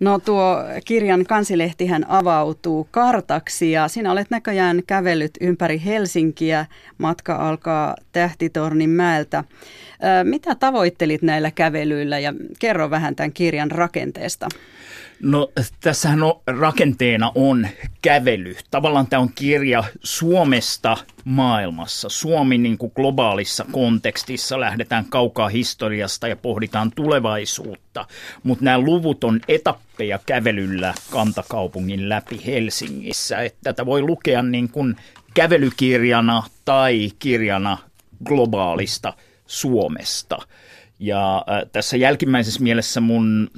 No 0.00 0.18
tuo 0.18 0.56
kirjan 0.84 1.26
kansilehtihän 1.26 2.04
avautuu 2.08 2.88
kartaksi 2.90 3.70
ja 3.70 3.88
sinä 3.88 4.12
olet 4.12 4.30
näköjään 4.30 4.82
kävellyt 4.86 5.30
ympäri 5.40 5.82
Helsinkiä. 5.84 6.66
Matka 6.98 7.36
alkaa 7.36 7.96
Tähtitornin 8.12 8.90
mäeltä. 8.90 9.44
Mitä 10.24 10.54
tavoittelit 10.54 11.22
näillä 11.22 11.50
kävelyillä 11.50 12.18
ja 12.18 12.34
kerro 12.58 12.90
vähän 12.90 13.16
tämän 13.16 13.32
kirjan 13.32 13.70
rakenteesta. 13.70 14.48
No 15.22 15.52
tässähän 15.80 16.22
on, 16.22 16.40
rakenteena 16.46 17.32
on 17.34 17.68
kävely. 18.02 18.56
Tavallaan 18.70 19.06
tämä 19.06 19.22
on 19.22 19.30
kirja 19.34 19.84
Suomesta 20.02 20.96
maailmassa. 21.24 22.08
Suomi 22.08 22.58
niin 22.58 22.78
kuin 22.78 22.92
globaalissa 22.96 23.64
kontekstissa 23.72 24.60
lähdetään 24.60 25.04
kaukaa 25.04 25.48
historiasta 25.48 26.28
ja 26.28 26.36
pohditaan 26.36 26.92
tulevaisuutta. 26.96 28.06
Mutta 28.42 28.64
nämä 28.64 28.78
luvut 28.78 29.24
on 29.24 29.40
etappeja 29.48 30.18
kävelyllä 30.26 30.94
kantakaupungin 31.10 32.08
läpi 32.08 32.40
Helsingissä. 32.46 33.42
Että 33.42 33.58
tätä 33.62 33.86
voi 33.86 34.02
lukea 34.02 34.42
niin 34.42 34.68
kuin 34.68 34.96
kävelykirjana 35.34 36.42
tai 36.64 37.10
kirjana 37.18 37.78
globaalista 38.24 39.12
Suomesta. 39.46 40.38
Ja 40.98 41.36
äh, 41.36 41.62
tässä 41.72 41.96
jälkimmäisessä 41.96 42.62
mielessä 42.62 43.00
mun 43.00 43.50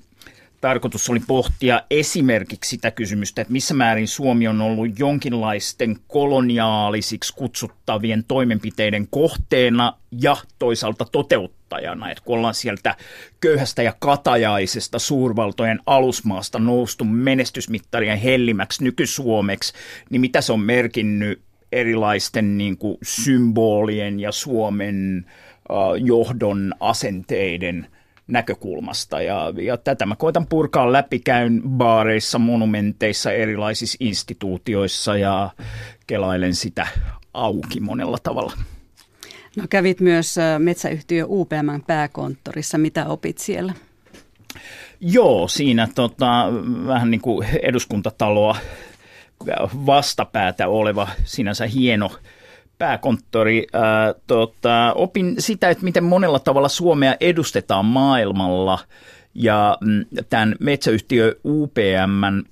tarkoitus 0.67 1.11
oli 1.11 1.21
pohtia 1.27 1.83
esimerkiksi 1.91 2.69
sitä 2.69 2.91
kysymystä, 2.91 3.43
että 3.43 3.53
missä 3.53 3.75
määrin 3.75 4.09
Suomi 4.09 4.49
on 4.49 4.61
ollut 4.61 4.99
jonkinlaisten 4.99 5.97
koloniaalisiksi 6.09 7.35
kutsuttavien 7.37 8.25
toimenpiteiden 8.29 9.09
kohteena 9.11 9.93
ja 10.21 10.37
toisaalta 10.59 11.05
toteuttajana. 11.13 12.11
Että 12.11 12.23
kun 12.25 12.39
ollaan 12.39 12.55
sieltä 12.55 12.97
köyhästä 13.41 13.83
ja 13.83 13.95
katajaisesta 13.99 14.99
suurvaltojen 14.99 15.81
alusmaasta 15.87 16.59
noustu 16.59 17.05
menestysmittarien 17.05 18.19
hellimäksi 18.19 18.85
nykysuomeksi, 18.85 19.73
niin 20.11 20.21
mitä 20.21 20.41
se 20.41 20.53
on 20.53 20.61
merkinnyt 20.61 21.41
erilaisten 21.73 22.59
niin 22.59 22.79
kuin, 22.79 22.99
symbolien 23.03 24.21
ja 24.21 24.33
Suomen 24.33 25.27
uh, 25.71 26.07
johdon 26.07 26.75
asenteiden– 26.81 27.87
näkökulmasta. 28.27 29.23
Ja, 29.23 29.53
ja 29.63 29.77
tätä 29.77 30.07
mä 30.07 30.17
koitan 30.17 30.47
purkaa 30.47 30.93
läpi, 30.93 31.19
käyn 31.19 31.63
baareissa, 31.69 32.39
monumenteissa, 32.39 33.33
erilaisissa 33.33 33.97
instituutioissa 34.01 35.17
ja 35.17 35.51
kelailen 36.07 36.55
sitä 36.55 36.87
auki 37.35 37.81
monella 37.81 38.19
tavalla. 38.23 38.53
No 39.57 39.65
kävit 39.71 40.01
myös 40.01 40.37
metsäyhtiö 40.59 41.25
UPM 41.29 41.81
pääkonttorissa. 41.87 42.79
Mitä 42.79 43.07
opit 43.07 43.39
siellä? 43.39 43.73
Joo, 45.01 45.49
siinä 45.49 45.89
tota, 45.95 46.47
vähän 46.87 47.11
niin 47.11 47.21
kuin 47.21 47.49
eduskuntataloa 47.63 48.57
vastapäätä 49.87 50.69
oleva 50.69 51.09
sinänsä 51.25 51.67
hieno 51.67 52.11
pääkonttori. 52.79 53.67
Ää, 53.73 54.15
tota, 54.27 54.93
opin 54.95 55.35
sitä, 55.39 55.71
että 55.71 55.85
miten 55.85 56.05
monella 56.05 56.39
tavalla 56.39 56.69
Suomea 56.69 57.17
edustetaan 57.21 57.85
maailmalla 57.85 58.79
ja 59.35 59.79
mm, 59.81 60.05
tämän 60.31 60.57
metsäyhtiö 60.61 61.37
UPM 61.45 62.45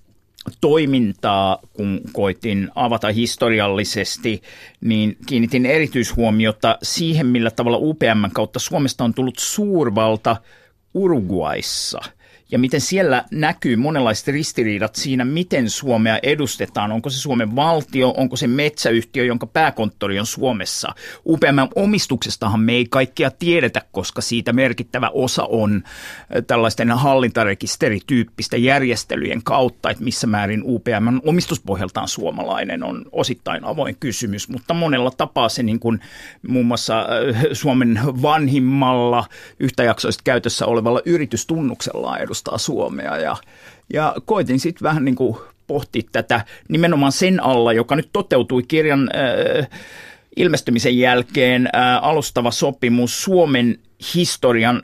toimintaa, 0.60 1.58
kun 1.72 2.00
koitin 2.12 2.70
avata 2.74 3.12
historiallisesti, 3.12 4.42
niin 4.80 5.16
kiinnitin 5.26 5.66
erityishuomiota 5.66 6.78
siihen, 6.82 7.26
millä 7.26 7.50
tavalla 7.50 7.78
UPM 7.80 8.30
kautta 8.32 8.58
Suomesta 8.58 9.04
on 9.04 9.14
tullut 9.14 9.38
suurvalta 9.38 10.36
Uruguayssa– 10.94 12.00
ja 12.54 12.58
miten 12.58 12.80
siellä 12.80 13.24
näkyy 13.30 13.76
monenlaiset 13.76 14.28
ristiriidat 14.28 14.94
siinä, 14.94 15.24
miten 15.24 15.70
Suomea 15.70 16.18
edustetaan. 16.22 16.92
Onko 16.92 17.10
se 17.10 17.18
Suomen 17.18 17.56
valtio, 17.56 18.14
onko 18.16 18.36
se 18.36 18.46
metsäyhtiö, 18.46 19.24
jonka 19.24 19.46
pääkonttori 19.46 20.20
on 20.20 20.26
Suomessa. 20.26 20.94
UPM-omistuksestahan 21.26 22.60
me 22.60 22.72
ei 22.72 22.86
kaikkia 22.90 23.30
tiedetä, 23.30 23.82
koska 23.92 24.20
siitä 24.20 24.52
merkittävä 24.52 25.10
osa 25.14 25.44
on 25.44 25.82
tällaisten 26.46 26.90
hallintarekisterityyppistä 26.90 28.56
järjestelyjen 28.56 29.42
kautta, 29.42 29.90
että 29.90 30.04
missä 30.04 30.26
määrin 30.26 30.62
UPM 30.64 31.18
omistuspohjaltaan 31.26 32.08
suomalainen 32.08 32.82
on 32.84 33.04
osittain 33.12 33.64
avoin 33.64 33.96
kysymys, 34.00 34.48
mutta 34.48 34.74
monella 34.74 35.10
tapaa 35.10 35.48
se 35.48 35.62
niin 35.62 35.80
kuin 35.80 36.00
muun 36.48 36.66
muassa 36.66 37.06
Suomen 37.52 38.00
vanhimmalla 38.04 39.24
yhtäjaksoisesti 39.60 40.22
käytössä 40.24 40.66
olevalla 40.66 41.00
yritystunnuksella 41.04 42.18
edustaa 42.18 42.43
Suomea. 42.56 43.16
Ja, 43.16 43.36
ja 43.92 44.14
koitin 44.24 44.60
sitten 44.60 44.82
vähän 44.82 45.04
niin 45.04 45.14
kuin 45.14 45.36
pohtia 45.66 46.02
tätä 46.12 46.44
nimenomaan 46.68 47.12
sen 47.12 47.42
alla, 47.42 47.72
joka 47.72 47.96
nyt 47.96 48.08
toteutui 48.12 48.62
kirjan 48.62 49.10
äh, 49.14 49.68
ilmestymisen 50.36 50.98
jälkeen 50.98 51.66
äh, 51.66 52.04
alustava 52.04 52.50
sopimus 52.50 53.22
Suomen 53.22 53.78
historian 54.14 54.82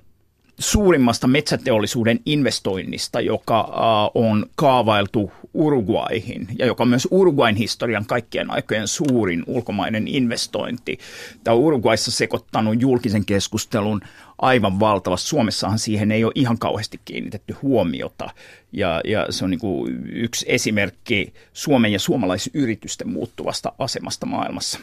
suurimmasta 0.58 1.26
metsäteollisuuden 1.26 2.20
investoinnista, 2.26 3.20
joka 3.20 3.60
äh, 3.60 4.10
on 4.14 4.46
kaavailtu 4.56 5.32
Uruguaihin 5.54 6.48
ja 6.58 6.66
joka 6.66 6.82
on 6.82 6.88
myös 6.88 7.08
Uruguain 7.10 7.56
historian 7.56 8.06
kaikkien 8.06 8.50
aikojen 8.50 8.88
suurin 8.88 9.44
ulkomainen 9.46 10.08
investointi. 10.08 10.98
Tämä 11.44 11.54
on 11.54 11.60
Uruguaissa 11.60 12.10
sekoittanut 12.10 12.80
julkisen 12.80 13.24
keskustelun 13.24 14.00
aivan 14.38 14.80
valtavasti. 14.80 15.28
Suomessahan 15.28 15.78
siihen 15.78 16.12
ei 16.12 16.24
ole 16.24 16.32
ihan 16.34 16.58
kauheasti 16.58 17.00
kiinnitetty 17.04 17.56
huomiota 17.62 18.30
ja, 18.72 19.00
ja 19.04 19.26
se 19.30 19.44
on 19.44 19.50
niin 19.50 19.60
kuin 19.60 20.06
yksi 20.12 20.46
esimerkki 20.48 21.32
Suomen 21.52 21.92
ja 21.92 21.98
suomalaisyritysten 21.98 23.08
muuttuvasta 23.08 23.72
asemasta 23.78 24.26
maailmassa. 24.26 24.78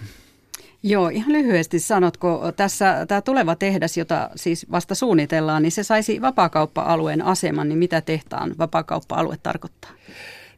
Joo, 0.83 1.09
ihan 1.09 1.33
lyhyesti 1.33 1.79
sanotko, 1.79 2.51
tässä 2.55 3.05
tämä 3.07 3.21
tuleva 3.21 3.55
tehdas, 3.55 3.97
jota 3.97 4.29
siis 4.35 4.71
vasta 4.71 4.95
suunnitellaan, 4.95 5.63
niin 5.63 5.71
se 5.71 5.83
saisi 5.83 6.21
vapaakauppa-alueen 6.21 7.21
aseman, 7.21 7.69
niin 7.69 7.79
mitä 7.79 8.01
tehtaan 8.01 8.55
vapaakauppa-alue 8.57 9.37
tarkoittaa? 9.43 9.91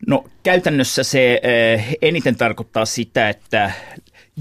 No 0.08 0.26
käytännössä 0.44 1.04
se 1.04 1.40
eh, 1.44 1.98
eniten 2.02 2.36
tarkoittaa 2.36 2.86
sitä, 2.86 3.30
että 3.30 3.72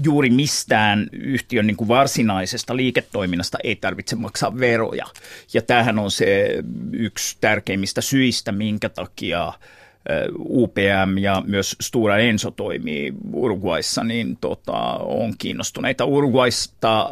juuri 0.03 0.29
mistään 0.29 1.07
yhtiön 1.13 1.67
niin 1.67 1.77
kuin 1.77 1.87
varsinaisesta 1.87 2.75
liiketoiminnasta 2.75 3.57
ei 3.63 3.75
tarvitse 3.75 4.15
maksaa 4.15 4.59
veroja. 4.59 5.05
Ja 5.53 5.61
tämähän 5.61 5.99
on 5.99 6.11
se 6.11 6.57
yksi 6.91 7.37
tärkeimmistä 7.41 8.01
syistä, 8.01 8.51
minkä 8.51 8.89
takia 8.89 9.53
UPM 10.49 11.17
ja 11.17 11.43
myös 11.45 11.75
Stura 11.81 12.17
Enso 12.17 12.51
toimii 12.51 13.13
Uruguayssa, 13.33 14.03
niin 14.03 14.37
tota, 14.41 14.77
on 14.97 15.33
kiinnostuneita 15.37 16.05
Uruguaysta. 16.05 17.09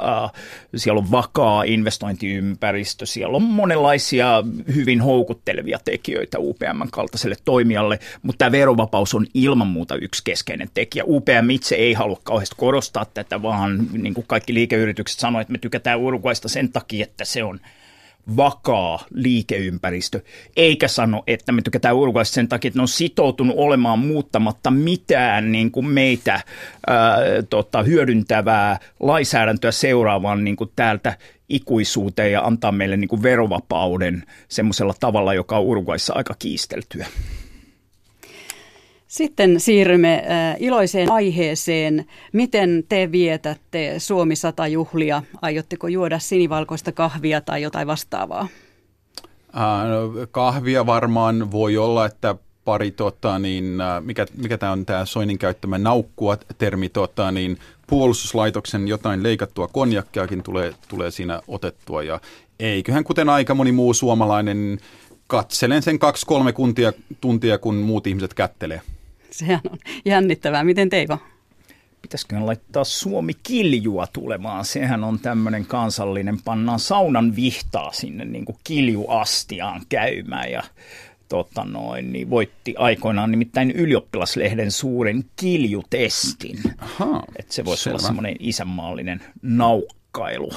Siellä 0.76 1.00
on 1.00 1.12
vakaa 1.12 1.63
investointiympäristö, 1.63 3.06
siellä 3.06 3.36
on 3.36 3.43
monenlaisia 3.43 4.43
hyvin 4.76 5.02
houkuttelevia 5.02 5.80
tekijöitä 5.86 6.39
UPM 6.39 6.82
kaltaiselle 6.91 7.36
toimijalle, 7.45 8.00
mutta 8.21 8.38
tämä 8.38 8.52
verovapaus 8.52 9.15
on 9.15 9.26
ilman 9.34 9.67
muuta 9.67 9.95
yksi 9.95 10.23
keskeinen 10.23 10.69
tekijä. 10.73 11.04
UPM 11.08 11.50
itse 11.50 11.76
ei 11.76 11.93
halua 11.93 12.19
kauheasti 12.23 12.56
korostaa 12.58 13.06
tätä, 13.06 13.41
vaan 13.41 13.88
niin 13.91 14.13
kuin 14.13 14.28
kaikki 14.28 14.54
liikeyritykset 14.54 15.19
sanoivat, 15.19 15.41
että 15.41 15.52
me 15.52 15.58
tykätään 15.58 16.00
Uruguaysta 16.00 16.50
sen 16.50 16.71
takia, 16.71 17.04
että 17.04 17.26
se 17.26 17.43
on– 17.43 17.60
vakaa 18.35 19.05
liikeympäristö, 19.13 20.21
eikä 20.55 20.87
sano, 20.87 21.23
että 21.27 21.51
me 21.51 21.61
tykätään 21.61 21.95
Uruguaysta 21.95 22.33
sen 22.33 22.47
takia, 22.47 22.67
että 22.69 22.79
ne 22.79 22.81
on 22.81 22.87
sitoutunut 22.87 23.55
olemaan 23.57 23.99
muuttamatta 23.99 24.71
mitään 24.71 25.51
niin 25.51 25.71
kuin 25.71 25.85
meitä 25.85 26.41
ää, 26.87 27.17
tota, 27.49 27.83
hyödyntävää 27.83 28.79
lainsäädäntöä 28.99 29.71
seuraavaan 29.71 30.43
niin 30.43 30.55
kuin 30.55 30.71
täältä 30.75 31.17
ikuisuuteen 31.49 32.31
ja 32.31 32.41
antaa 32.41 32.71
meille 32.71 32.97
niin 32.97 33.07
kuin 33.07 33.23
verovapauden 33.23 34.23
semmoisella 34.47 34.93
tavalla, 34.99 35.33
joka 35.33 35.57
on 35.57 35.63
Uruguayssa 35.63 36.13
aika 36.13 36.35
kiisteltyä. 36.39 37.07
Sitten 39.17 39.60
siirrymme 39.60 40.15
äh, 40.15 40.56
iloiseen 40.60 41.12
aiheeseen. 41.12 42.06
Miten 42.34 42.84
te 42.89 43.12
vietätte 43.12 43.95
Suomi 43.97 44.36
100 44.36 44.67
juhlia? 44.67 45.23
Aiotteko 45.41 45.88
juoda 45.88 46.19
sinivalkoista 46.19 46.91
kahvia 46.91 47.41
tai 47.41 47.62
jotain 47.62 47.88
vastaavaa? 47.88 48.47
Äh, 49.58 49.89
no, 49.89 50.27
kahvia 50.32 50.86
varmaan 50.86 51.51
voi 51.51 51.77
olla, 51.77 52.06
että 52.06 52.36
pari, 52.65 52.91
tota, 52.91 53.39
niin, 53.39 53.82
äh, 53.82 54.03
mikä, 54.03 54.25
mikä 54.38 54.58
tämä 54.58 54.71
on 54.71 54.86
tämä 54.86 55.06
Soinin 55.06 55.38
käyttämä 55.38 55.77
naukkua 55.77 56.38
termi, 56.58 56.89
tota, 56.89 57.32
niin 57.32 57.58
puolustuslaitoksen 57.88 58.88
jotain 58.88 59.23
leikattua 59.23 59.67
konjakkeakin 59.67 60.43
tulee, 60.43 60.73
tulee 60.88 61.12
siinä 61.12 61.41
otettua 61.47 62.03
ja 62.03 62.21
eiköhän 62.60 63.03
kuten 63.03 63.30
aika 63.30 63.56
moni 63.56 63.71
muu 63.71 63.93
suomalainen 63.93 64.80
katselen 65.27 65.82
sen 65.82 65.99
kaksi-kolme 65.99 66.53
tuntia, 67.21 67.58
kun 67.58 67.75
muut 67.75 68.08
ihmiset 68.08 68.34
kättelee. 68.34 68.82
Sehän 69.31 69.61
on 69.71 69.77
jännittävää. 70.05 70.63
Miten 70.63 70.89
Teivo? 70.89 71.17
Pitäisikö 72.01 72.35
laittaa 72.39 72.83
Suomi 72.83 73.33
kiljua 73.43 74.07
tulemaan? 74.07 74.65
Sehän 74.65 75.03
on 75.03 75.19
tämmöinen 75.19 75.65
kansallinen, 75.65 76.37
pannaan 76.45 76.79
saunan 76.79 77.35
vihtaa 77.35 77.91
sinne 77.91 78.25
niin 78.25 78.45
kuin 78.45 78.57
kiljuastiaan 78.63 79.81
käymään 79.89 80.51
ja 80.51 80.63
tota 81.29 81.63
noin, 81.65 82.13
niin 82.13 82.29
voitti 82.29 82.75
aikoinaan 82.77 83.31
nimittäin 83.31 83.71
ylioppilaslehden 83.71 84.71
suuren 84.71 85.23
kiljutestin. 85.35 86.57
Aha, 86.77 87.23
että 87.39 87.53
se 87.53 87.65
voisi 87.65 87.83
selvä. 87.83 87.95
olla 87.95 88.07
semmoinen 88.07 88.35
isänmaallinen 88.39 89.21
naukkailu 89.41 90.51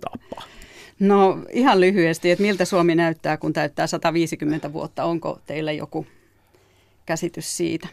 tapa. 0.00 0.42
No 0.98 1.38
ihan 1.52 1.80
lyhyesti, 1.80 2.30
että 2.30 2.42
miltä 2.42 2.64
Suomi 2.64 2.94
näyttää, 2.94 3.36
kun 3.36 3.52
täyttää 3.52 3.86
150 3.86 4.72
vuotta? 4.72 5.04
Onko 5.04 5.40
teillä 5.46 5.72
joku 5.72 6.06
käsitys 7.06 7.56
siitä? 7.56 7.88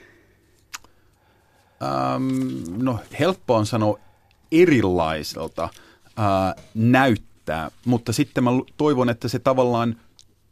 Ähm, 1.84 2.84
no 2.84 3.00
helppo 3.20 3.56
on 3.56 3.66
sanoa 3.66 4.00
erilaiselta 4.52 5.64
äh, 5.64 6.64
näyttää, 6.74 7.72
mutta 7.86 8.14
sitten 8.14 8.44
mä 8.44 8.50
toivon, 8.78 9.10
että 9.10 9.28
se 9.28 9.40
tavallaan 9.40 9.96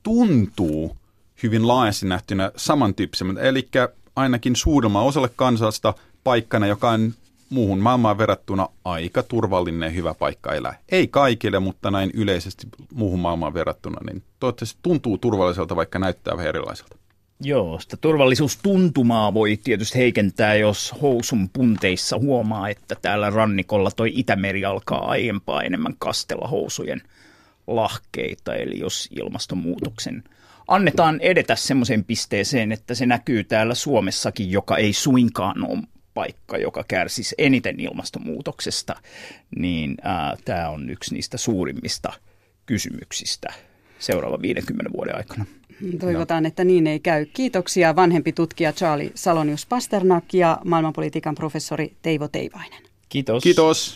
tuntuu 0.04 0.98
hyvin 1.43 1.67
laajasti 1.67 2.06
nähtynä 2.06 2.52
samantyyppisemmältä. 2.56 3.41
Eli 3.41 3.70
ainakin 4.15 4.56
suurimman 4.56 5.04
osalle 5.04 5.30
kansasta 5.36 5.93
paikkana, 6.24 6.67
joka 6.67 6.89
on 6.89 7.13
muuhun 7.50 7.80
maailmaan 7.80 8.17
verrattuna 8.17 8.70
aika 8.86 9.24
turvallinen 9.24 9.88
ja 9.88 9.91
hyvä 9.91 10.13
paikka 10.13 10.54
elää. 10.54 10.80
Ei 10.89 11.08
kaikille, 11.08 11.60
mutta 11.60 11.91
näin 11.91 12.12
yleisesti 12.13 12.67
muuhun 12.93 13.20
maailmaan 13.20 13.54
verrattuna, 13.54 13.98
niin 14.06 14.24
toivottavasti 14.39 14.80
tuntuu 14.82 15.17
turvalliselta, 15.17 15.76
vaikka 15.76 16.00
näyttää 16.00 16.38
vähän 16.38 16.50
erilaiselta. 16.50 16.98
Joo, 17.41 17.80
sitä 17.80 17.97
turvallisuustuntumaa 17.97 19.34
voi 19.34 19.60
tietysti 19.63 19.97
heikentää, 19.97 20.56
jos 20.56 20.95
housun 21.02 21.50
punteissa 21.50 22.17
huomaa, 22.17 22.69
että 22.69 22.95
täällä 23.02 23.30
rannikolla 23.30 23.91
toi 23.91 24.12
Itämeri 24.15 24.65
alkaa 24.65 25.10
aiempaa 25.10 25.63
enemmän 25.63 25.93
kastella 26.00 26.47
housujen 26.47 27.02
lahkeita, 27.67 28.56
eli 28.56 28.80
jos 28.80 29.10
ilmastonmuutoksen 29.19 30.23
annetaan 30.67 31.19
edetä 31.21 31.56
semmoiseen 31.56 32.04
pisteeseen, 32.04 32.71
että 32.71 32.95
se 32.95 33.06
näkyy 33.06 33.43
täällä 33.43 33.76
Suomessakin, 33.76 34.52
joka 34.52 34.78
ei 34.78 34.93
suinkaan 34.93 35.69
ole 35.69 35.84
paikka, 36.13 36.58
joka 36.58 36.84
kärsisi 36.88 37.36
eniten 37.38 37.80
ilmastonmuutoksesta, 37.80 38.95
niin 39.60 39.97
tämä 40.45 40.69
on 40.69 40.89
yksi 40.89 41.13
niistä 41.13 41.38
suurimmista 41.38 42.13
kysymyksistä 42.65 43.54
seuraavan 44.00 44.41
50 44.41 44.91
vuoden 44.93 45.15
aikana. 45.15 45.45
Toivotaan, 46.00 46.46
että 46.46 46.63
niin 46.63 46.88
ei 46.88 47.00
käy. 47.00 47.26
Kiitoksia 47.26 47.96
vanhempi 47.96 48.34
tutkija 48.34 48.74
Charlie 48.74 49.12
Salonius 49.16 49.66
Pasternak 49.66 50.34
ja 50.34 50.58
maailmanpolitiikan 50.66 51.36
professori 51.36 51.94
Teivo 52.02 52.28
Teivainen. 52.28 52.84
Kiitos. 53.10 53.44
Kiitos. 53.44 53.96